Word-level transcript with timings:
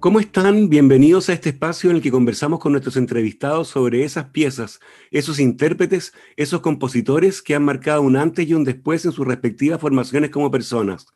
¿Cómo 0.00 0.18
están? 0.18 0.70
Bienvenidos 0.70 1.28
a 1.28 1.34
este 1.34 1.50
espacio 1.50 1.90
en 1.90 1.96
el 1.96 2.02
que 2.02 2.10
conversamos 2.10 2.58
con 2.58 2.72
nuestros 2.72 2.96
entrevistados 2.96 3.68
sobre 3.68 4.02
esas 4.02 4.30
piezas, 4.30 4.80
esos 5.10 5.38
intérpretes, 5.38 6.14
esos 6.36 6.62
compositores 6.62 7.42
que 7.42 7.54
han 7.54 7.66
marcado 7.66 8.00
un 8.00 8.16
antes 8.16 8.48
y 8.48 8.54
un 8.54 8.64
después 8.64 9.04
en 9.04 9.12
sus 9.12 9.26
respectivas 9.26 9.78
formaciones 9.78 10.30
como 10.30 10.50
personas. 10.50 11.06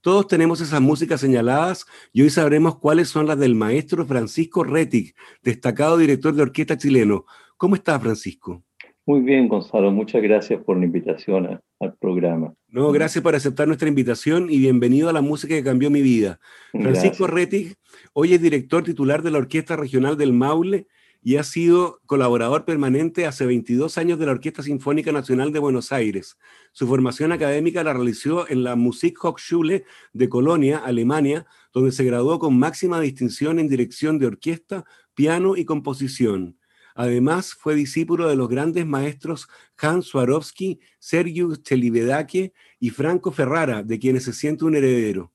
Todos 0.00 0.26
tenemos 0.26 0.60
esas 0.60 0.80
músicas 0.80 1.20
señaladas 1.20 1.86
y 2.12 2.22
hoy 2.22 2.30
sabremos 2.30 2.80
cuáles 2.80 3.08
son 3.08 3.28
las 3.28 3.38
del 3.38 3.54
maestro 3.54 4.04
Francisco 4.04 4.64
Rettig, 4.64 5.14
destacado 5.44 5.96
director 5.96 6.34
de 6.34 6.42
orquesta 6.42 6.76
chileno. 6.76 7.26
¿Cómo 7.56 7.76
está, 7.76 8.00
Francisco? 8.00 8.64
Muy 9.04 9.20
bien, 9.20 9.48
Gonzalo. 9.48 9.90
Muchas 9.90 10.22
gracias 10.22 10.62
por 10.62 10.78
la 10.78 10.84
invitación 10.84 11.60
al 11.80 11.94
programa. 11.96 12.54
No, 12.68 12.92
gracias 12.92 13.22
por 13.22 13.34
aceptar 13.34 13.66
nuestra 13.66 13.88
invitación 13.88 14.48
y 14.48 14.58
bienvenido 14.58 15.08
a 15.08 15.12
la 15.12 15.20
música 15.20 15.54
que 15.54 15.64
cambió 15.64 15.90
mi 15.90 16.02
vida. 16.02 16.38
Francisco 16.70 17.26
Rettig 17.26 17.74
hoy 18.12 18.34
es 18.34 18.40
director 18.40 18.84
titular 18.84 19.22
de 19.22 19.32
la 19.32 19.38
Orquesta 19.38 19.74
Regional 19.74 20.16
del 20.16 20.32
Maule 20.32 20.86
y 21.20 21.36
ha 21.36 21.42
sido 21.42 22.00
colaborador 22.06 22.64
permanente 22.64 23.26
hace 23.26 23.44
22 23.44 23.98
años 23.98 24.20
de 24.20 24.26
la 24.26 24.32
Orquesta 24.32 24.62
Sinfónica 24.62 25.10
Nacional 25.10 25.52
de 25.52 25.58
Buenos 25.58 25.90
Aires. 25.92 26.36
Su 26.72 26.86
formación 26.86 27.32
académica 27.32 27.82
la 27.82 27.92
realizó 27.92 28.48
en 28.48 28.62
la 28.62 28.76
Musikhochschule 28.76 29.84
de 30.12 30.28
Colonia, 30.28 30.78
Alemania, 30.78 31.46
donde 31.72 31.90
se 31.90 32.04
graduó 32.04 32.38
con 32.38 32.56
máxima 32.56 33.00
distinción 33.00 33.58
en 33.58 33.68
dirección 33.68 34.18
de 34.18 34.26
orquesta, 34.26 34.84
piano 35.14 35.56
y 35.56 35.64
composición. 35.64 36.56
Además, 36.94 37.54
fue 37.54 37.74
discípulo 37.74 38.28
de 38.28 38.36
los 38.36 38.48
grandes 38.48 38.86
maestros 38.86 39.48
Hans 39.78 40.06
Swarovski, 40.06 40.80
Sergiu 40.98 41.56
Celibidache 41.56 42.52
y 42.78 42.90
Franco 42.90 43.32
Ferrara, 43.32 43.82
de 43.82 43.98
quienes 43.98 44.24
se 44.24 44.32
siente 44.32 44.64
un 44.64 44.76
heredero. 44.76 45.32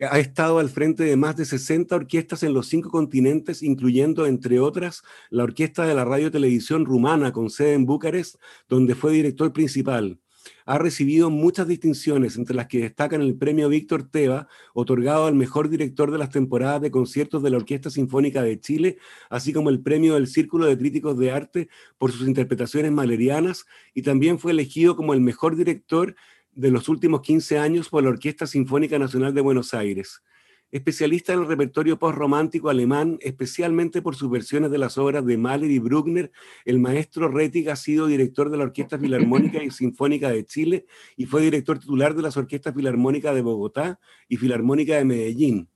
Ha 0.00 0.18
estado 0.18 0.58
al 0.58 0.68
frente 0.68 1.04
de 1.04 1.16
más 1.16 1.36
de 1.36 1.46
60 1.46 1.96
orquestas 1.96 2.42
en 2.42 2.52
los 2.52 2.66
cinco 2.66 2.90
continentes, 2.90 3.62
incluyendo, 3.62 4.26
entre 4.26 4.60
otras, 4.60 5.02
la 5.30 5.44
Orquesta 5.44 5.86
de 5.86 5.94
la 5.94 6.04
Radio 6.04 6.30
Televisión 6.30 6.84
Rumana, 6.84 7.32
con 7.32 7.48
sede 7.48 7.72
en 7.72 7.86
Bucarest, 7.86 8.36
donde 8.68 8.94
fue 8.94 9.12
director 9.12 9.52
principal 9.54 10.20
ha 10.64 10.78
recibido 10.78 11.30
muchas 11.30 11.68
distinciones, 11.68 12.36
entre 12.36 12.56
las 12.56 12.66
que 12.66 12.80
destacan 12.80 13.22
el 13.22 13.36
premio 13.36 13.68
Víctor 13.68 14.08
Teva, 14.08 14.48
otorgado 14.74 15.26
al 15.26 15.34
mejor 15.34 15.68
director 15.68 16.10
de 16.10 16.18
las 16.18 16.30
temporadas 16.30 16.82
de 16.82 16.90
conciertos 16.90 17.42
de 17.42 17.50
la 17.50 17.56
Orquesta 17.56 17.90
Sinfónica 17.90 18.42
de 18.42 18.60
Chile, 18.60 18.98
así 19.30 19.52
como 19.52 19.70
el 19.70 19.80
premio 19.80 20.14
del 20.14 20.26
Círculo 20.26 20.66
de 20.66 20.78
Críticos 20.78 21.18
de 21.18 21.30
Arte 21.30 21.68
por 21.98 22.12
sus 22.12 22.26
interpretaciones 22.26 22.92
malerianas, 22.92 23.66
y 23.94 24.02
también 24.02 24.38
fue 24.38 24.52
elegido 24.52 24.96
como 24.96 25.14
el 25.14 25.20
mejor 25.20 25.56
director 25.56 26.14
de 26.52 26.70
los 26.70 26.88
últimos 26.88 27.20
15 27.20 27.58
años 27.58 27.88
por 27.88 28.02
la 28.02 28.10
Orquesta 28.10 28.46
Sinfónica 28.46 28.98
Nacional 28.98 29.34
de 29.34 29.40
Buenos 29.40 29.74
Aires 29.74 30.22
especialista 30.70 31.32
en 31.32 31.40
el 31.40 31.46
repertorio 31.46 31.98
postromántico 31.98 32.68
alemán, 32.68 33.18
especialmente 33.20 34.02
por 34.02 34.16
sus 34.16 34.30
versiones 34.30 34.70
de 34.70 34.78
las 34.78 34.98
obras 34.98 35.24
de 35.24 35.38
Mahler 35.38 35.70
y 35.70 35.78
Bruckner. 35.78 36.30
El 36.64 36.78
maestro 36.78 37.28
Rettig 37.28 37.70
ha 37.70 37.76
sido 37.76 38.06
director 38.06 38.50
de 38.50 38.58
la 38.58 38.64
Orquesta 38.64 38.98
Filarmónica 38.98 39.62
y 39.62 39.70
Sinfónica 39.70 40.30
de 40.30 40.44
Chile 40.44 40.86
y 41.16 41.26
fue 41.26 41.42
director 41.42 41.78
titular 41.78 42.14
de 42.14 42.22
las 42.22 42.36
Orquestas 42.36 42.74
Filarmónicas 42.74 43.34
de 43.34 43.42
Bogotá 43.42 44.00
y 44.28 44.36
Filarmónica 44.36 44.96
de 44.96 45.04
Medellín. 45.04 45.68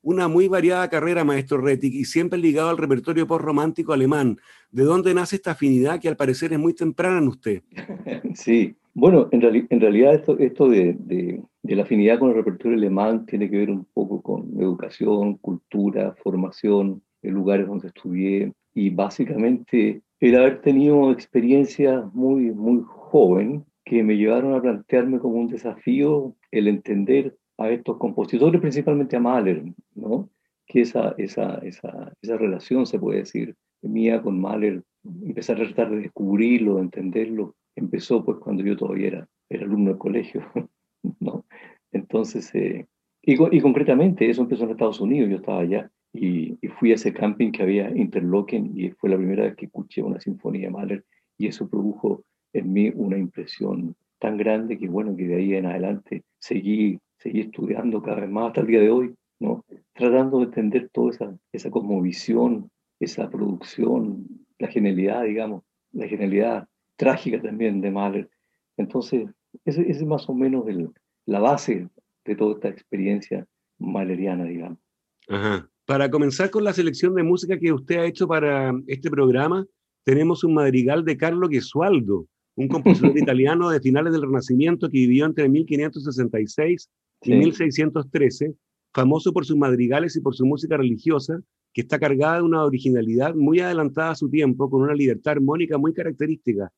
Una 0.00 0.28
muy 0.28 0.46
variada 0.46 0.88
carrera, 0.88 1.24
maestro 1.24 1.60
Rettig, 1.60 1.92
y 1.92 2.04
siempre 2.04 2.38
ligado 2.38 2.70
al 2.70 2.78
repertorio 2.78 3.26
postromántico 3.26 3.92
alemán. 3.92 4.38
¿De 4.70 4.84
dónde 4.84 5.12
nace 5.12 5.36
esta 5.36 5.50
afinidad 5.50 6.00
que 6.00 6.08
al 6.08 6.16
parecer 6.16 6.52
es 6.52 6.58
muy 6.58 6.72
temprana 6.72 7.18
en 7.18 7.28
usted? 7.28 7.62
Sí, 8.34 8.76
bueno, 8.98 9.28
en, 9.30 9.40
realidad 9.40 10.14
esto, 10.14 10.68
de, 10.68 11.40
la 11.62 11.82
afinidad 11.82 12.18
con 12.18 12.30
el 12.30 12.34
repertorio 12.34 12.76
alemán 12.76 13.26
tiene 13.26 13.48
que 13.48 13.58
ver 13.58 13.70
un 13.70 13.84
poco 13.94 14.20
con 14.20 14.60
educación, 14.60 15.36
cultura, 15.36 16.16
formación, 16.20 17.00
lugares 17.22 17.68
donde 17.68 17.88
estudié 17.88 18.52
y 18.74 18.90
básicamente 18.90 20.02
el 20.18 20.34
haber 20.34 20.62
tenido 20.62 21.12
experiencias 21.12 22.12
muy, 22.12 22.50
muy 22.50 22.82
joven 22.84 23.64
que 23.84 24.02
me 24.02 24.16
llevaron 24.16 24.54
a 24.54 24.62
plantearme 24.62 25.20
como 25.20 25.36
un 25.36 25.46
desafío 25.46 26.34
el 26.50 26.66
entender 26.66 27.36
a 27.56 27.70
estos 27.70 27.98
compositores, 27.98 28.60
principalmente 28.60 29.14
a 29.14 29.20
Mahler, 29.20 29.62
¿no? 29.94 30.28
que 30.66 30.80
esa, 30.80 31.14
esa, 31.18 31.58
esa, 31.58 32.12
esa 32.20 32.36
relación, 32.36 32.84
se 32.84 32.98
puede 32.98 33.20
decir, 33.20 33.54
mía 33.80 34.20
con 34.20 34.40
Mahler, 34.40 34.82
empezar 35.22 35.60
a 35.62 35.66
tratar 35.66 35.90
de 35.90 36.00
descubrirlo, 36.00 36.76
de 36.76 36.82
entenderlo, 36.82 37.54
empezó 37.78 38.24
pues 38.24 38.38
cuando 38.38 38.62
yo 38.62 38.76
todavía 38.76 39.08
era, 39.08 39.28
era 39.48 39.64
alumno 39.64 39.90
del 39.90 39.98
colegio, 39.98 40.42
¿no? 41.20 41.44
Entonces, 41.92 42.54
eh, 42.54 42.86
y, 43.22 43.32
y, 43.56 43.60
concretamente 43.60 44.28
eso 44.28 44.42
empezó 44.42 44.64
en 44.64 44.70
Estados 44.70 45.00
Unidos, 45.00 45.30
yo 45.30 45.36
estaba 45.36 45.60
allá 45.60 45.90
y, 46.12 46.58
y, 46.60 46.68
fui 46.68 46.92
a 46.92 46.94
ese 46.94 47.12
camping 47.12 47.50
que 47.50 47.62
había 47.62 47.90
Interlochen 47.90 48.72
y 48.74 48.90
fue 48.90 49.10
la 49.10 49.16
primera 49.16 49.44
vez 49.44 49.56
que 49.56 49.66
escuché 49.66 50.02
una 50.02 50.20
sinfonía 50.20 50.68
de 50.68 50.70
Mahler 50.70 51.04
y 51.36 51.46
eso 51.46 51.68
produjo 51.68 52.24
en 52.52 52.72
mí 52.72 52.90
una 52.94 53.18
impresión 53.18 53.96
tan 54.18 54.36
grande 54.36 54.78
que 54.78 54.88
bueno, 54.88 55.16
que 55.16 55.26
de 55.26 55.36
ahí 55.36 55.54
en 55.54 55.66
adelante 55.66 56.24
seguí, 56.38 56.98
seguí 57.18 57.40
estudiando 57.40 58.02
cada 58.02 58.20
vez 58.20 58.30
más 58.30 58.48
hasta 58.48 58.60
el 58.62 58.66
día 58.66 58.80
de 58.80 58.90
hoy, 58.90 59.14
¿no? 59.38 59.64
Tratando 59.94 60.38
de 60.38 60.44
entender 60.46 60.88
toda 60.92 61.10
esa, 61.10 61.38
esa 61.52 61.70
cosmovisión, 61.70 62.70
esa 63.00 63.30
producción, 63.30 64.26
la 64.58 64.68
genialidad, 64.68 65.24
digamos, 65.24 65.62
la 65.92 66.08
genialidad 66.08 66.68
trágica 66.98 67.40
también 67.40 67.80
de 67.80 67.90
Mahler. 67.90 68.28
Entonces, 68.76 69.30
ese, 69.64 69.90
es 69.90 70.04
más 70.04 70.28
o 70.28 70.34
menos 70.34 70.68
el, 70.68 70.90
la 71.24 71.40
base 71.40 71.88
de 72.26 72.36
toda 72.36 72.54
esta 72.54 72.68
experiencia 72.68 73.46
mahleriana, 73.78 74.44
digamos. 74.44 74.78
Ajá. 75.28 75.70
Para 75.86 76.10
comenzar 76.10 76.50
con 76.50 76.64
la 76.64 76.74
selección 76.74 77.14
de 77.14 77.22
música 77.22 77.58
que 77.58 77.72
usted 77.72 77.96
ha 77.96 78.04
hecho 78.04 78.28
para 78.28 78.74
este 78.86 79.08
programa, 79.08 79.66
tenemos 80.04 80.44
un 80.44 80.52
madrigal 80.52 81.04
de 81.04 81.16
Carlo 81.16 81.48
Gesualdo, 81.48 82.26
un 82.56 82.68
compositor 82.68 83.16
italiano 83.16 83.70
de 83.70 83.80
finales 83.80 84.12
del 84.12 84.22
Renacimiento 84.22 84.88
que 84.90 84.98
vivió 84.98 85.24
entre 85.24 85.48
1566 85.48 86.90
y 87.22 87.34
1613, 87.34 88.54
famoso 88.92 89.32
por 89.32 89.46
sus 89.46 89.56
madrigales 89.56 90.14
y 90.16 90.20
por 90.20 90.34
su 90.34 90.44
música 90.44 90.76
religiosa, 90.76 91.40
que 91.72 91.82
está 91.82 91.98
cargada 91.98 92.36
de 92.36 92.42
una 92.42 92.64
originalidad 92.64 93.34
muy 93.34 93.60
adelantada 93.60 94.10
a 94.10 94.14
su 94.14 94.28
tiempo, 94.28 94.68
con 94.68 94.82
una 94.82 94.94
libertad 94.94 95.32
armónica 95.32 95.78
muy 95.78 95.94
característica. 95.94 96.70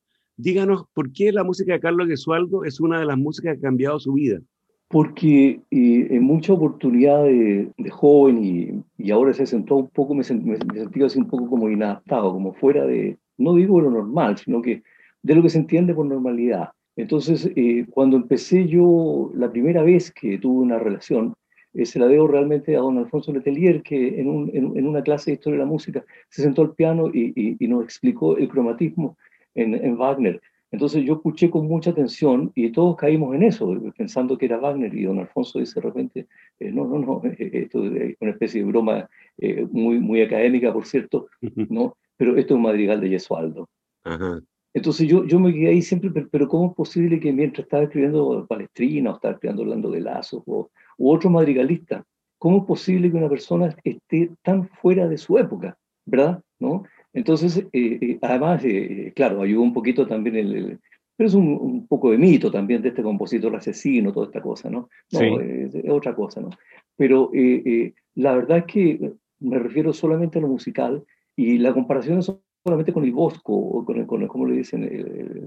Díganos, 0.43 0.85
¿por 0.95 1.13
qué 1.13 1.33
la 1.33 1.45
música 1.45 1.75
de 1.75 1.81
Carlos 1.81 2.09
Gesualdo 2.09 2.65
es 2.65 2.81
una 2.81 2.99
de 2.99 3.05
las 3.05 3.19
músicas 3.19 3.53
que 3.53 3.59
ha 3.59 3.69
cambiado 3.69 4.01
su 4.01 4.15
vida? 4.15 4.41
Porque 4.89 5.61
eh, 5.71 6.07
en 6.11 6.23
mucha 6.23 6.55
oportunidad 6.55 7.25
de, 7.25 7.71
joven 7.91 8.83
y, 8.99 9.11
ahora 9.11 9.35
se 9.35 9.45
sentó 9.45 9.77
un 9.77 9.89
poco, 9.91 10.15
me, 10.15 10.23
me, 10.43 10.57
sentí 10.57 11.03
así 11.03 11.19
un 11.19 11.29
poco 11.29 11.47
como 11.47 11.69
inadaptado, 11.69 12.33
como 12.33 12.55
fuera 12.55 12.87
de, 12.87 13.19
no 13.37 13.55
digo 13.55 13.83
lo 13.83 13.91
normal, 13.91 14.39
sino 14.39 14.63
que 14.63 14.83
de 15.23 15.35
lo 15.35 15.43
que 15.43 15.51
se 15.51 15.59
entiende 15.59 15.93
por 15.95 16.07
normalidad. 16.07 16.71
Entonces, 16.97 17.51
eh, 17.55 17.85
cuando 17.91 18.17
empecé 18.17 18.67
yo, 18.67 19.31
la 19.35 19.53
primera 19.53 19.83
vez 19.83 20.11
que 20.11 20.39
tuve 20.39 20.63
una 20.63 20.79
relación, 20.79 21.35
eh, 21.75 21.85
se 21.85 21.99
la 21.99 22.09
debo 22.09 22.29
realmente 22.29 22.75
a 22.77 22.81
don 22.81 22.97
Alfonso 22.97 23.31
Letelier, 23.31 23.83
que 23.83 24.19
en, 24.19 24.27
un, 24.27 24.51
en, 24.55 24.87
una 24.87 25.03
clase 25.03 25.31
de 25.31 25.35
historia 25.35 25.59
de 25.59 25.65
la 25.65 25.71
música 25.71 26.03
se 26.31 26.43
sentó 26.43 26.63
al 26.63 26.75
piano 26.75 27.11
y, 27.13 27.33
y, 27.37 27.57
y 27.63 27.69
nos 27.69 27.85
explicó 27.85 28.39
el 28.39 28.49
cromatismo 28.49 29.19
en, 29.55 29.97
Wagner. 29.97 30.41
Entonces 30.73 31.05
yo 31.05 31.15
escuché 31.15 31.51
con 31.51 31.67
mucha 31.67 31.91
atención 31.91 32.53
y 32.55 32.71
todos 32.71 32.97
caímos 32.97 33.35
en 33.35 33.43
eso, 33.43 33.75
pensando 33.97 34.39
que 34.39 34.47
era 34.47 34.59
Wagner 34.59 34.95
y 34.95 35.05
don 35.05 35.19
Alfonso 35.19 35.59
dice 35.59 35.81
de 35.81 35.87
repente, 35.87 36.27
eh, 36.61 36.71
no, 36.71 36.87
no, 36.87 36.99
no, 36.99 37.23
esto 37.39 37.85
es 37.85 38.17
una 38.21 38.31
especie 38.31 38.63
de 38.63 38.69
broma 38.69 39.09
eh, 39.39 39.67
muy, 39.71 39.99
muy 39.99 40.23
académica, 40.23 40.73
por 40.73 40.87
cierto, 40.87 41.29
¿no? 41.69 41.97
Pero 42.17 42.37
esto 42.37 42.55
es 42.55 42.57
un 42.57 42.63
madrigal 42.63 43.01
de 43.01 43.09
Gesualdo. 43.09 43.69
Entonces 44.73 45.09
yo, 45.09 45.25
yo 45.25 45.41
me 45.41 45.53
quedé 45.53 45.69
ahí 45.69 45.83
siempre, 45.83 46.11
pero, 46.31 46.47
¿cómo 46.47 46.69
es 46.69 46.75
posible 46.75 47.19
que 47.19 47.33
mientras 47.33 47.65
estaba 47.65 47.83
escribiendo 47.83 48.47
Palestrina 48.47 49.11
o 49.11 49.15
estaba 49.15 49.35
escribiendo 49.35 49.63
Orlando 49.63 49.91
de 49.91 50.01
Lazo 50.01 50.43
o, 50.47 50.71
u 50.99 51.11
otro 51.11 51.29
madrigalista, 51.31 52.05
cómo 52.39 52.59
es 52.59 52.65
posible 52.65 53.11
que 53.11 53.17
una 53.17 53.29
persona 53.29 53.75
esté 53.83 54.31
tan 54.43 54.69
fuera 54.69 55.09
de 55.09 55.19
su 55.19 55.37
época, 55.39 55.77
¿verdad? 56.07 56.41
¿No? 56.61 56.85
Entonces, 57.13 57.59
eh, 57.73 57.99
eh, 58.01 58.19
además, 58.23 58.65
eh, 58.65 59.13
claro, 59.15 59.43
ayudó 59.43 59.63
un 59.63 59.73
poquito 59.73 60.07
también 60.07 60.37
el, 60.37 60.79
pero 61.17 61.29
es 61.29 61.35
un, 61.35 61.87
poco 61.87 62.11
de 62.13 62.19
mito 62.19 62.51
también 62.51 62.81
de 62.83 62.89
este 62.91 63.03
compositor 63.03 63.55
asesino, 63.55 64.13
toda 64.13 64.27
esta 64.27 64.41
cosa, 64.41 64.71
¿no? 64.71 64.89
No, 65.13 65.41
es, 65.41 65.75
otra 65.89 66.15
cosa, 66.15 66.41
¿no? 66.41 66.51
Pero 66.97 67.31
la 68.15 68.35
verdad 68.35 68.59
es 68.59 68.65
que 68.65 69.13
me 69.41 69.59
refiero 69.59 69.93
solamente 69.93 70.39
a 70.39 70.43
lo 70.43 70.49
musical 70.49 71.05
y 71.37 71.59
la 71.59 71.75
comparación 71.75 72.19
es 72.19 72.33
solamente 72.65 72.93
con 72.93 73.05
el 73.05 73.13
Bosco, 73.13 73.55
o 73.55 73.85
con, 73.85 73.99
el, 73.99 74.07
con 74.07 74.27
como 74.29 74.47
le 74.47 74.57
dicen 74.57 74.89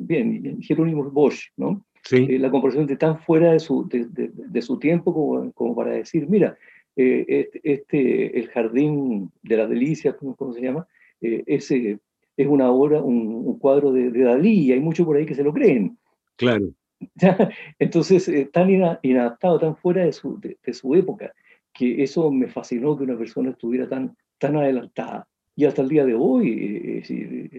bien, 0.02 0.62
Jerónimo 0.62 1.10
Bosch, 1.10 1.50
¿no? 1.58 1.84
eh, 2.12 2.38
la 2.40 2.52
comparación 2.52 2.86
de 2.86 2.98
tan 2.98 3.20
fuera 3.20 3.54
de 3.54 3.60
su, 3.60 3.88
de, 3.88 4.62
su 4.62 4.78
tiempo 4.78 5.14
como, 5.14 5.52
como, 5.54 5.76
para 5.76 5.92
decir, 5.92 6.28
mira, 6.28 6.58
eh, 6.96 7.50
este, 7.64 8.38
el 8.38 8.50
jardín 8.50 9.32
de 9.42 9.58
las 9.58 9.70
delicias, 9.70 10.16
¿cómo, 10.16 10.54
se 10.54 10.62
llama? 10.62 10.88
Eh, 11.24 11.44
ese 11.48 12.00
es 12.36 12.48
una 12.48 12.70
obra, 12.70 13.02
un, 13.02 13.58
cuadro 13.58 13.92
de, 13.92 14.12
Dalí, 14.12 14.66
y 14.66 14.72
hay 14.74 14.80
muchos 14.80 15.06
por 15.06 15.16
ahí 15.16 15.26
que 15.26 15.36
se 15.36 15.44
lo 15.44 15.54
creen. 15.54 15.98
Claro. 16.36 16.70
Entonces, 17.80 18.30
tan 18.52 18.70
inadaptado, 19.02 19.60
tan 19.60 19.76
fuera 19.78 20.04
de 20.04 20.12
su, 20.12 20.40
de, 20.40 20.74
su 20.74 20.94
época, 20.96 21.34
que 21.74 22.04
eso 22.04 22.30
me 22.30 22.48
fascinó 22.48 22.98
que 22.98 23.04
una 23.04 23.18
persona 23.18 23.52
estuviera 23.52 23.88
tan, 23.88 24.16
tan 24.38 24.58
adelantada. 24.58 25.28
Y 25.56 25.66
hasta 25.66 25.82
el 25.82 25.90
día 25.90 26.06
de 26.06 26.16
hoy, 26.16 27.02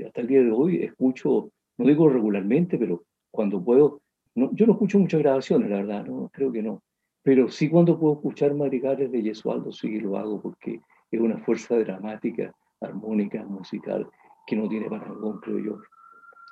hasta 0.06 0.20
el 0.20 0.26
día 0.26 0.42
de 0.42 0.50
hoy 0.50 0.82
escucho, 0.82 1.50
no 1.78 1.86
digo 1.86 2.08
regularmente, 2.08 2.76
pero 2.76 3.04
cuando 3.30 3.62
puedo, 3.62 4.02
no, 4.34 4.50
yo 4.54 4.66
no 4.66 4.72
escucho 4.72 4.98
muchas 4.98 5.20
grabaciones, 5.20 5.70
la 5.70 5.76
verdad, 5.76 6.04
no 6.04 6.28
creo 6.32 6.52
que 6.52 6.62
no. 6.62 6.82
Pero 7.22 7.48
sí 7.48 7.70
cuando 7.70 7.98
puedo 7.98 8.14
escuchar 8.14 8.54
madrigales 8.54 9.10
de 9.10 9.22
Yesualdo, 9.22 9.72
sí 9.72 10.00
lo 10.00 10.18
hago 10.18 10.42
porque 10.42 10.80
es 11.10 11.20
una 11.20 11.38
fuerza 11.38 11.78
dramática, 11.78 12.52
armónica, 12.86 13.42
musical, 13.44 14.06
que 14.46 14.56
no 14.56 14.68
tiene 14.68 14.88
parangón, 14.88 15.40
creo 15.40 15.58
yo, 15.58 15.78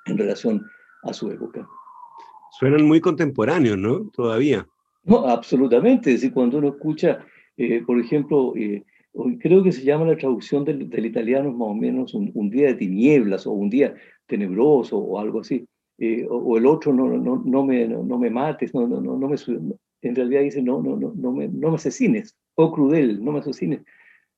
en 0.06 0.18
relación 0.18 0.64
a 1.02 1.12
su 1.12 1.30
época. 1.30 1.66
Suenan 2.58 2.86
muy 2.86 3.00
contemporáneos, 3.00 3.78
¿no? 3.78 4.10
Todavía. 4.10 4.66
No, 5.04 5.26
absolutamente. 5.26 6.10
Es 6.10 6.20
decir, 6.20 6.34
cuando 6.34 6.58
uno 6.58 6.68
escucha, 6.68 7.24
eh, 7.56 7.82
por 7.84 7.98
ejemplo, 7.98 8.52
eh, 8.56 8.84
creo 9.40 9.62
que 9.62 9.72
se 9.72 9.82
llama 9.82 10.06
la 10.06 10.16
traducción 10.16 10.64
del, 10.64 11.04
italiano 11.04 11.50
más 11.52 11.68
o 11.68 11.74
menos 11.74 12.14
un, 12.14 12.50
día 12.50 12.68
de 12.68 12.74
tinieblas 12.74 13.46
o 13.46 13.52
un 13.52 13.70
día 13.70 13.94
tenebroso 14.26 14.98
o 14.98 15.18
algo 15.18 15.40
así. 15.40 15.66
Eh, 15.98 16.26
o, 16.28 16.56
el 16.56 16.66
otro 16.66 16.92
no, 16.92 17.08
no, 17.08 17.42
no, 17.44 17.64
me, 17.64 17.86
no, 17.86 18.18
me 18.18 18.30
mates, 18.30 18.74
no, 18.74 18.86
no, 18.86 19.00
no, 19.00 19.16
no 19.16 19.28
me, 19.28 19.36
en 20.02 20.14
realidad 20.14 20.42
dice, 20.42 20.62
no, 20.62 20.82
no, 20.82 20.96
no, 20.96 21.12
no, 21.14 21.32
me, 21.32 21.48
no 21.48 21.70
me 21.70 21.76
asesines, 21.76 22.36
o 22.54 22.64
oh, 22.64 22.72
crudel, 22.72 23.22
no 23.22 23.32
me 23.32 23.38
asesines. 23.38 23.82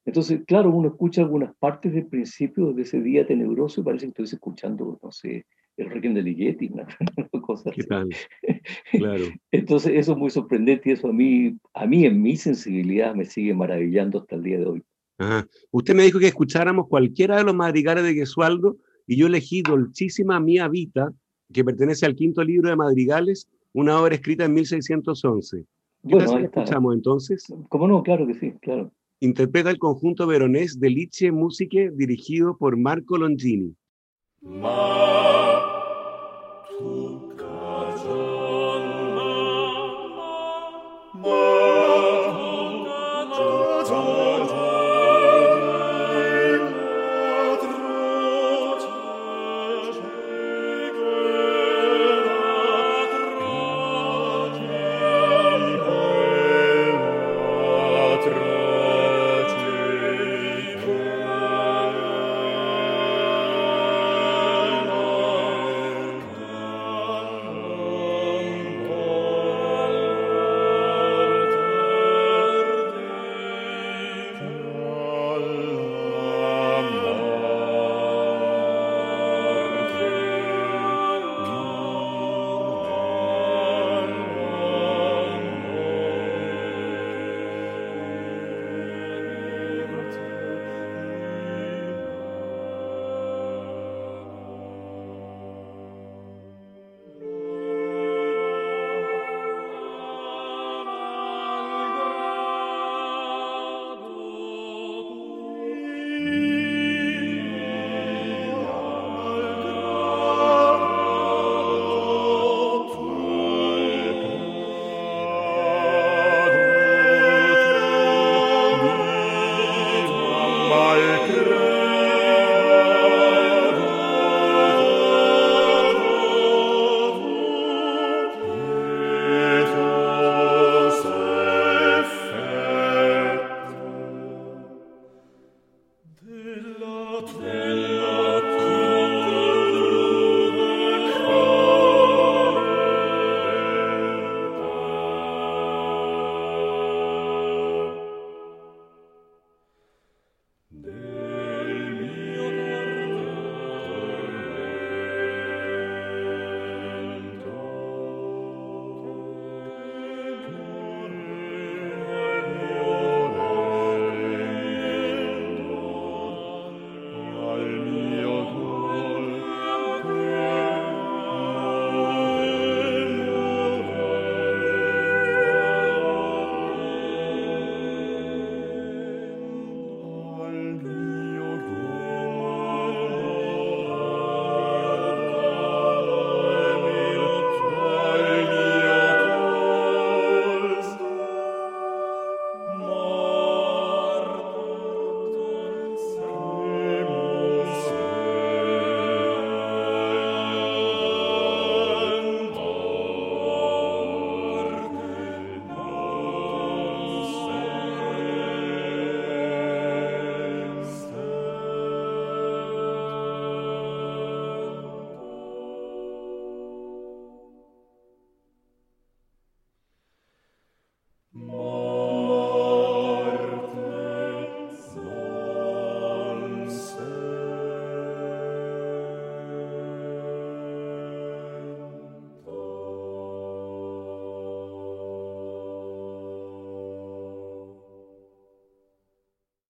Entonces, 0.04 0.42
claro, 0.46 0.70
uno 0.70 0.88
escucha 0.88 1.22
algunas 1.22 1.54
partes 1.56 1.92
del 1.92 2.06
principio 2.06 2.72
de 2.72 2.82
ese 2.82 3.00
día 3.00 3.26
tenebroso 3.26 3.80
y 3.80 3.84
parece 3.84 4.06
que 4.06 4.22
estoy 4.22 4.24
escuchando, 4.24 4.98
no 5.02 5.12
sé, 5.12 5.46
el 5.76 5.90
Requiem 5.90 6.14
de 6.14 6.22
Ligeti, 6.22 6.70
una, 6.72 6.86
cosa 7.42 7.70
¿Qué 7.70 7.82
Tal? 7.84 8.08
Claro. 8.92 9.24
Entonces, 9.50 9.92
eso 9.94 10.12
es 10.12 10.18
muy 10.18 10.30
sorprendente 10.30 10.90
y 10.90 10.92
eso 10.92 11.08
a 11.08 11.12
mí, 11.12 11.56
a 11.74 11.86
mí 11.86 12.04
en 12.04 12.20
mi 12.22 12.36
sensibilidad 12.36 13.14
me 13.14 13.24
sigue 13.24 13.54
maravillando 13.54 14.20
hasta 14.20 14.36
el 14.36 14.42
día 14.42 14.58
de 14.58 14.66
hoy. 14.66 14.82
Ajá. 15.18 15.46
Usted 15.70 15.94
me 15.94 16.04
dijo 16.04 16.18
que 16.18 16.28
escucháramos 16.28 16.88
cualquiera 16.88 17.36
de 17.36 17.44
los 17.44 17.54
madrigales 17.54 18.04
de 18.04 18.14
Gesualdo 18.14 18.76
y 19.06 19.16
yo 19.16 19.26
elegí 19.26 19.62
Dolcísima 19.62 20.40
Mía 20.40 20.68
Vita, 20.68 21.12
que 21.52 21.64
pertenece 21.64 22.06
al 22.06 22.14
quinto 22.14 22.42
libro 22.42 22.70
de 22.70 22.76
madrigales 22.76 23.48
una 23.72 24.00
obra 24.00 24.14
escrita 24.14 24.44
en 24.44 24.54
1611. 24.54 25.64
¿Qué 26.06 26.14
bueno, 26.14 26.38
escuchamos 26.38 26.94
entonces? 26.94 27.46
¿Cómo 27.68 27.88
no? 27.88 28.02
Claro 28.02 28.26
que 28.26 28.34
sí, 28.34 28.52
claro. 28.60 28.92
Interpreta 29.24 29.70
el 29.70 29.78
conjunto 29.78 30.26
veronés 30.26 30.78
de 30.78 30.90
Licce 30.90 31.32
Musiche 31.32 31.90
dirigido 31.90 32.58
por 32.58 32.76
Marco 32.76 33.16
Longini. 33.16 33.74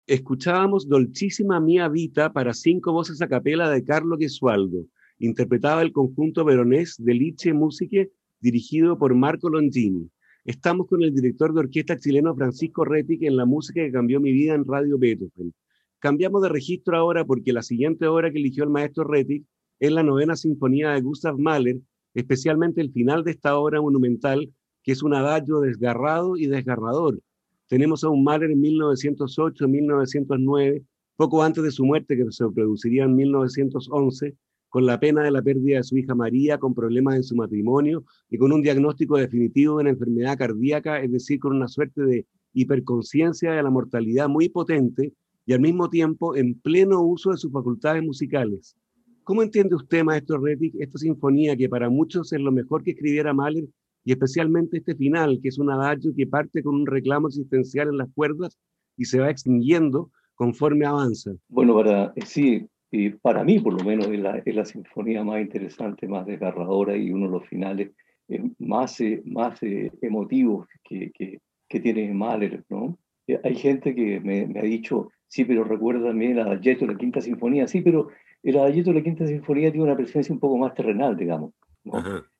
Escuchábamos 0.06 0.86
Dolcísima 0.86 1.60
Mia 1.60 1.88
Vita 1.88 2.30
para 2.30 2.52
cinco 2.52 2.92
voces 2.92 3.22
a 3.22 3.26
capela 3.26 3.70
de 3.70 3.82
Carlo 3.82 4.18
Gesualdo. 4.18 4.84
Interpretaba 5.18 5.80
el 5.80 5.92
conjunto 5.92 6.44
veronés 6.44 6.96
de 6.98 7.14
Liche 7.14 7.54
Musiche, 7.54 8.12
dirigido 8.38 8.98
por 8.98 9.14
Marco 9.14 9.48
Longini. 9.48 10.10
Estamos 10.44 10.88
con 10.88 11.02
el 11.02 11.14
director 11.14 11.54
de 11.54 11.60
orquesta 11.60 11.96
chileno 11.96 12.34
Francisco 12.34 12.84
Rettig 12.84 13.24
en 13.24 13.38
la 13.38 13.46
música 13.46 13.80
que 13.80 13.92
cambió 13.92 14.20
mi 14.20 14.30
vida 14.30 14.52
en 14.52 14.66
Radio 14.66 14.98
Beethoven. 14.98 15.54
Cambiamos 16.00 16.42
de 16.42 16.50
registro 16.50 16.98
ahora 16.98 17.24
porque 17.24 17.54
la 17.54 17.62
siguiente 17.62 18.06
obra 18.06 18.30
que 18.30 18.36
eligió 18.36 18.64
el 18.64 18.70
maestro 18.70 19.04
Rettig 19.04 19.46
es 19.80 19.90
la 19.90 20.02
novena 20.02 20.36
sinfonía 20.36 20.90
de 20.90 21.00
Gustav 21.00 21.38
Mahler, 21.38 21.80
especialmente 22.12 22.82
el 22.82 22.92
final 22.92 23.24
de 23.24 23.30
esta 23.30 23.56
obra 23.56 23.80
monumental, 23.80 24.52
que 24.82 24.92
es 24.92 25.02
un 25.02 25.14
adagio 25.14 25.60
desgarrado 25.60 26.36
y 26.36 26.44
desgarrador, 26.46 27.20
tenemos 27.68 28.04
a 28.04 28.08
un 28.08 28.24
Mahler 28.24 28.50
en 28.50 28.60
1908, 28.60 29.68
1909, 29.68 30.82
poco 31.16 31.42
antes 31.42 31.64
de 31.64 31.70
su 31.70 31.84
muerte, 31.84 32.16
que 32.16 32.24
se 32.30 32.44
produciría 32.48 33.04
en 33.04 33.16
1911, 33.16 34.36
con 34.68 34.86
la 34.86 34.98
pena 34.98 35.22
de 35.22 35.30
la 35.30 35.40
pérdida 35.40 35.76
de 35.76 35.84
su 35.84 35.96
hija 35.96 36.14
María, 36.14 36.58
con 36.58 36.74
problemas 36.74 37.14
en 37.14 37.22
su 37.22 37.36
matrimonio 37.36 38.04
y 38.28 38.38
con 38.38 38.52
un 38.52 38.60
diagnóstico 38.60 39.16
definitivo 39.16 39.76
de 39.76 39.82
una 39.82 39.90
enfermedad 39.90 40.36
cardíaca, 40.36 41.00
es 41.00 41.12
decir, 41.12 41.38
con 41.38 41.54
una 41.54 41.68
suerte 41.68 42.02
de 42.02 42.26
hiperconciencia 42.52 43.52
de 43.52 43.62
la 43.62 43.70
mortalidad 43.70 44.28
muy 44.28 44.48
potente 44.48 45.12
y 45.46 45.52
al 45.52 45.60
mismo 45.60 45.90
tiempo 45.90 46.34
en 46.34 46.58
pleno 46.60 47.02
uso 47.02 47.30
de 47.30 47.36
sus 47.36 47.52
facultades 47.52 48.02
musicales. 48.02 48.76
¿Cómo 49.22 49.42
entiende 49.42 49.74
usted, 49.74 50.02
maestro 50.02 50.38
Rettig, 50.38 50.74
esta 50.80 50.98
sinfonía 50.98 51.56
que 51.56 51.68
para 51.68 51.88
muchos 51.88 52.32
es 52.32 52.40
lo 52.40 52.52
mejor 52.52 52.82
que 52.82 52.90
escribiera 52.90 53.32
Mahler 53.32 53.68
y 54.04 54.12
especialmente 54.12 54.78
este 54.78 54.94
final, 54.94 55.40
que 55.42 55.48
es 55.48 55.58
un 55.58 55.70
adagio 55.70 56.12
que 56.16 56.26
parte 56.26 56.62
con 56.62 56.74
un 56.74 56.86
reclamo 56.86 57.28
existencial 57.28 57.88
en 57.88 57.98
las 57.98 58.08
cuerdas 58.14 58.58
y 58.96 59.06
se 59.06 59.18
va 59.18 59.30
extinguiendo 59.30 60.10
conforme 60.34 60.86
avanza. 60.86 61.32
Bueno, 61.48 61.74
para, 61.74 62.12
eh, 62.14 62.22
sí, 62.26 62.66
y 62.90 63.10
para 63.10 63.42
mí 63.44 63.58
por 63.58 63.72
lo 63.72 63.84
menos 63.84 64.06
es 64.08 64.20
la, 64.20 64.38
es 64.38 64.54
la 64.54 64.64
sinfonía 64.64 65.24
más 65.24 65.40
interesante, 65.40 66.06
más 66.06 66.26
desgarradora 66.26 66.96
y 66.96 67.10
uno 67.10 67.26
de 67.26 67.32
los 67.32 67.48
finales 67.48 67.92
eh, 68.28 68.42
más, 68.58 69.00
eh, 69.00 69.22
más 69.24 69.58
emotivos 69.62 70.68
que, 70.84 71.10
que, 71.12 71.40
que, 71.68 71.80
tiene 71.80 72.12
Mahler, 72.12 72.64
¿no? 72.68 72.98
hay 73.42 73.54
gente 73.54 73.94
que 73.94 74.20
me, 74.20 74.46
me, 74.46 74.60
ha 74.60 74.64
dicho, 74.64 75.08
sí, 75.28 75.44
pero 75.44 75.64
recuerda 75.64 76.08
también 76.08 76.32
el 76.32 76.40
adagio 76.40 76.76
de 76.76 76.86
la 76.88 76.98
Quinta 76.98 77.22
Sinfonía, 77.22 77.66
sí, 77.66 77.80
pero 77.80 78.08
el 78.42 78.58
adagio 78.58 78.84
de 78.84 78.92
la 78.92 79.02
Quinta 79.02 79.26
Sinfonía 79.26 79.70
tiene 79.70 79.84
una 79.84 79.96
presencia 79.96 80.32
un 80.32 80.40
poco 80.40 80.58
más 80.58 80.74
terrenal, 80.74 81.16
digamos. 81.16 81.52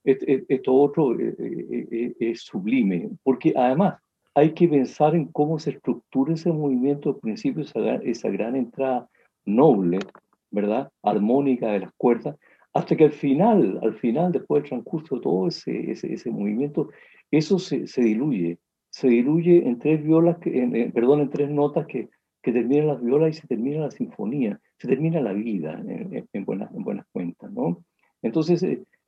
Esto, 0.04 0.74
otro 0.74 1.18
eh, 1.18 1.34
eh, 1.38 1.88
eh, 1.90 2.14
es 2.18 2.40
sublime, 2.42 3.10
porque 3.22 3.52
además 3.56 3.98
hay 4.34 4.52
que 4.52 4.68
pensar 4.68 5.14
en 5.14 5.26
cómo 5.26 5.58
se 5.58 5.70
estructura 5.70 6.34
ese 6.34 6.52
movimiento 6.52 7.10
al 7.10 7.16
principio, 7.16 7.62
esa, 7.62 7.96
esa 7.96 8.30
gran 8.30 8.56
entrada 8.56 9.08
noble, 9.44 9.98
¿verdad? 10.50 10.90
Armónica 11.02 11.68
de 11.72 11.80
las 11.80 11.92
cuerdas, 11.96 12.36
hasta 12.72 12.96
que 12.96 13.04
al 13.04 13.12
final, 13.12 13.78
al 13.82 13.94
final, 13.94 14.32
después 14.32 14.62
del 14.62 14.70
transcurso 14.70 15.16
de 15.16 15.20
todo 15.20 15.48
ese, 15.48 15.92
ese, 15.92 16.30
movimiento, 16.30 16.90
eso 17.30 17.58
se, 17.58 17.86
se, 17.86 18.02
diluye, 18.02 18.58
se 18.90 19.08
diluye 19.08 19.68
en 19.68 19.78
tres 19.78 20.02
violas, 20.02 20.38
que, 20.38 20.90
perdón, 20.92 21.20
en 21.20 21.30
tres 21.30 21.50
notas 21.50 21.86
que, 21.86 22.08
que 22.42 22.52
terminan 22.52 22.88
las 22.88 23.02
violas 23.02 23.36
y 23.36 23.40
se 23.40 23.46
termina 23.46 23.82
la 23.82 23.90
sinfonía, 23.90 24.60
se 24.78 24.88
termina 24.88 25.20
la 25.20 25.32
vida 25.32 25.80
en, 25.86 26.28
en 26.32 26.44
buenas, 26.44 26.74
en 26.74 26.82
buenas 26.82 27.06
cuentas, 27.12 27.52
¿no? 27.52 27.84
Entonces, 28.22 28.62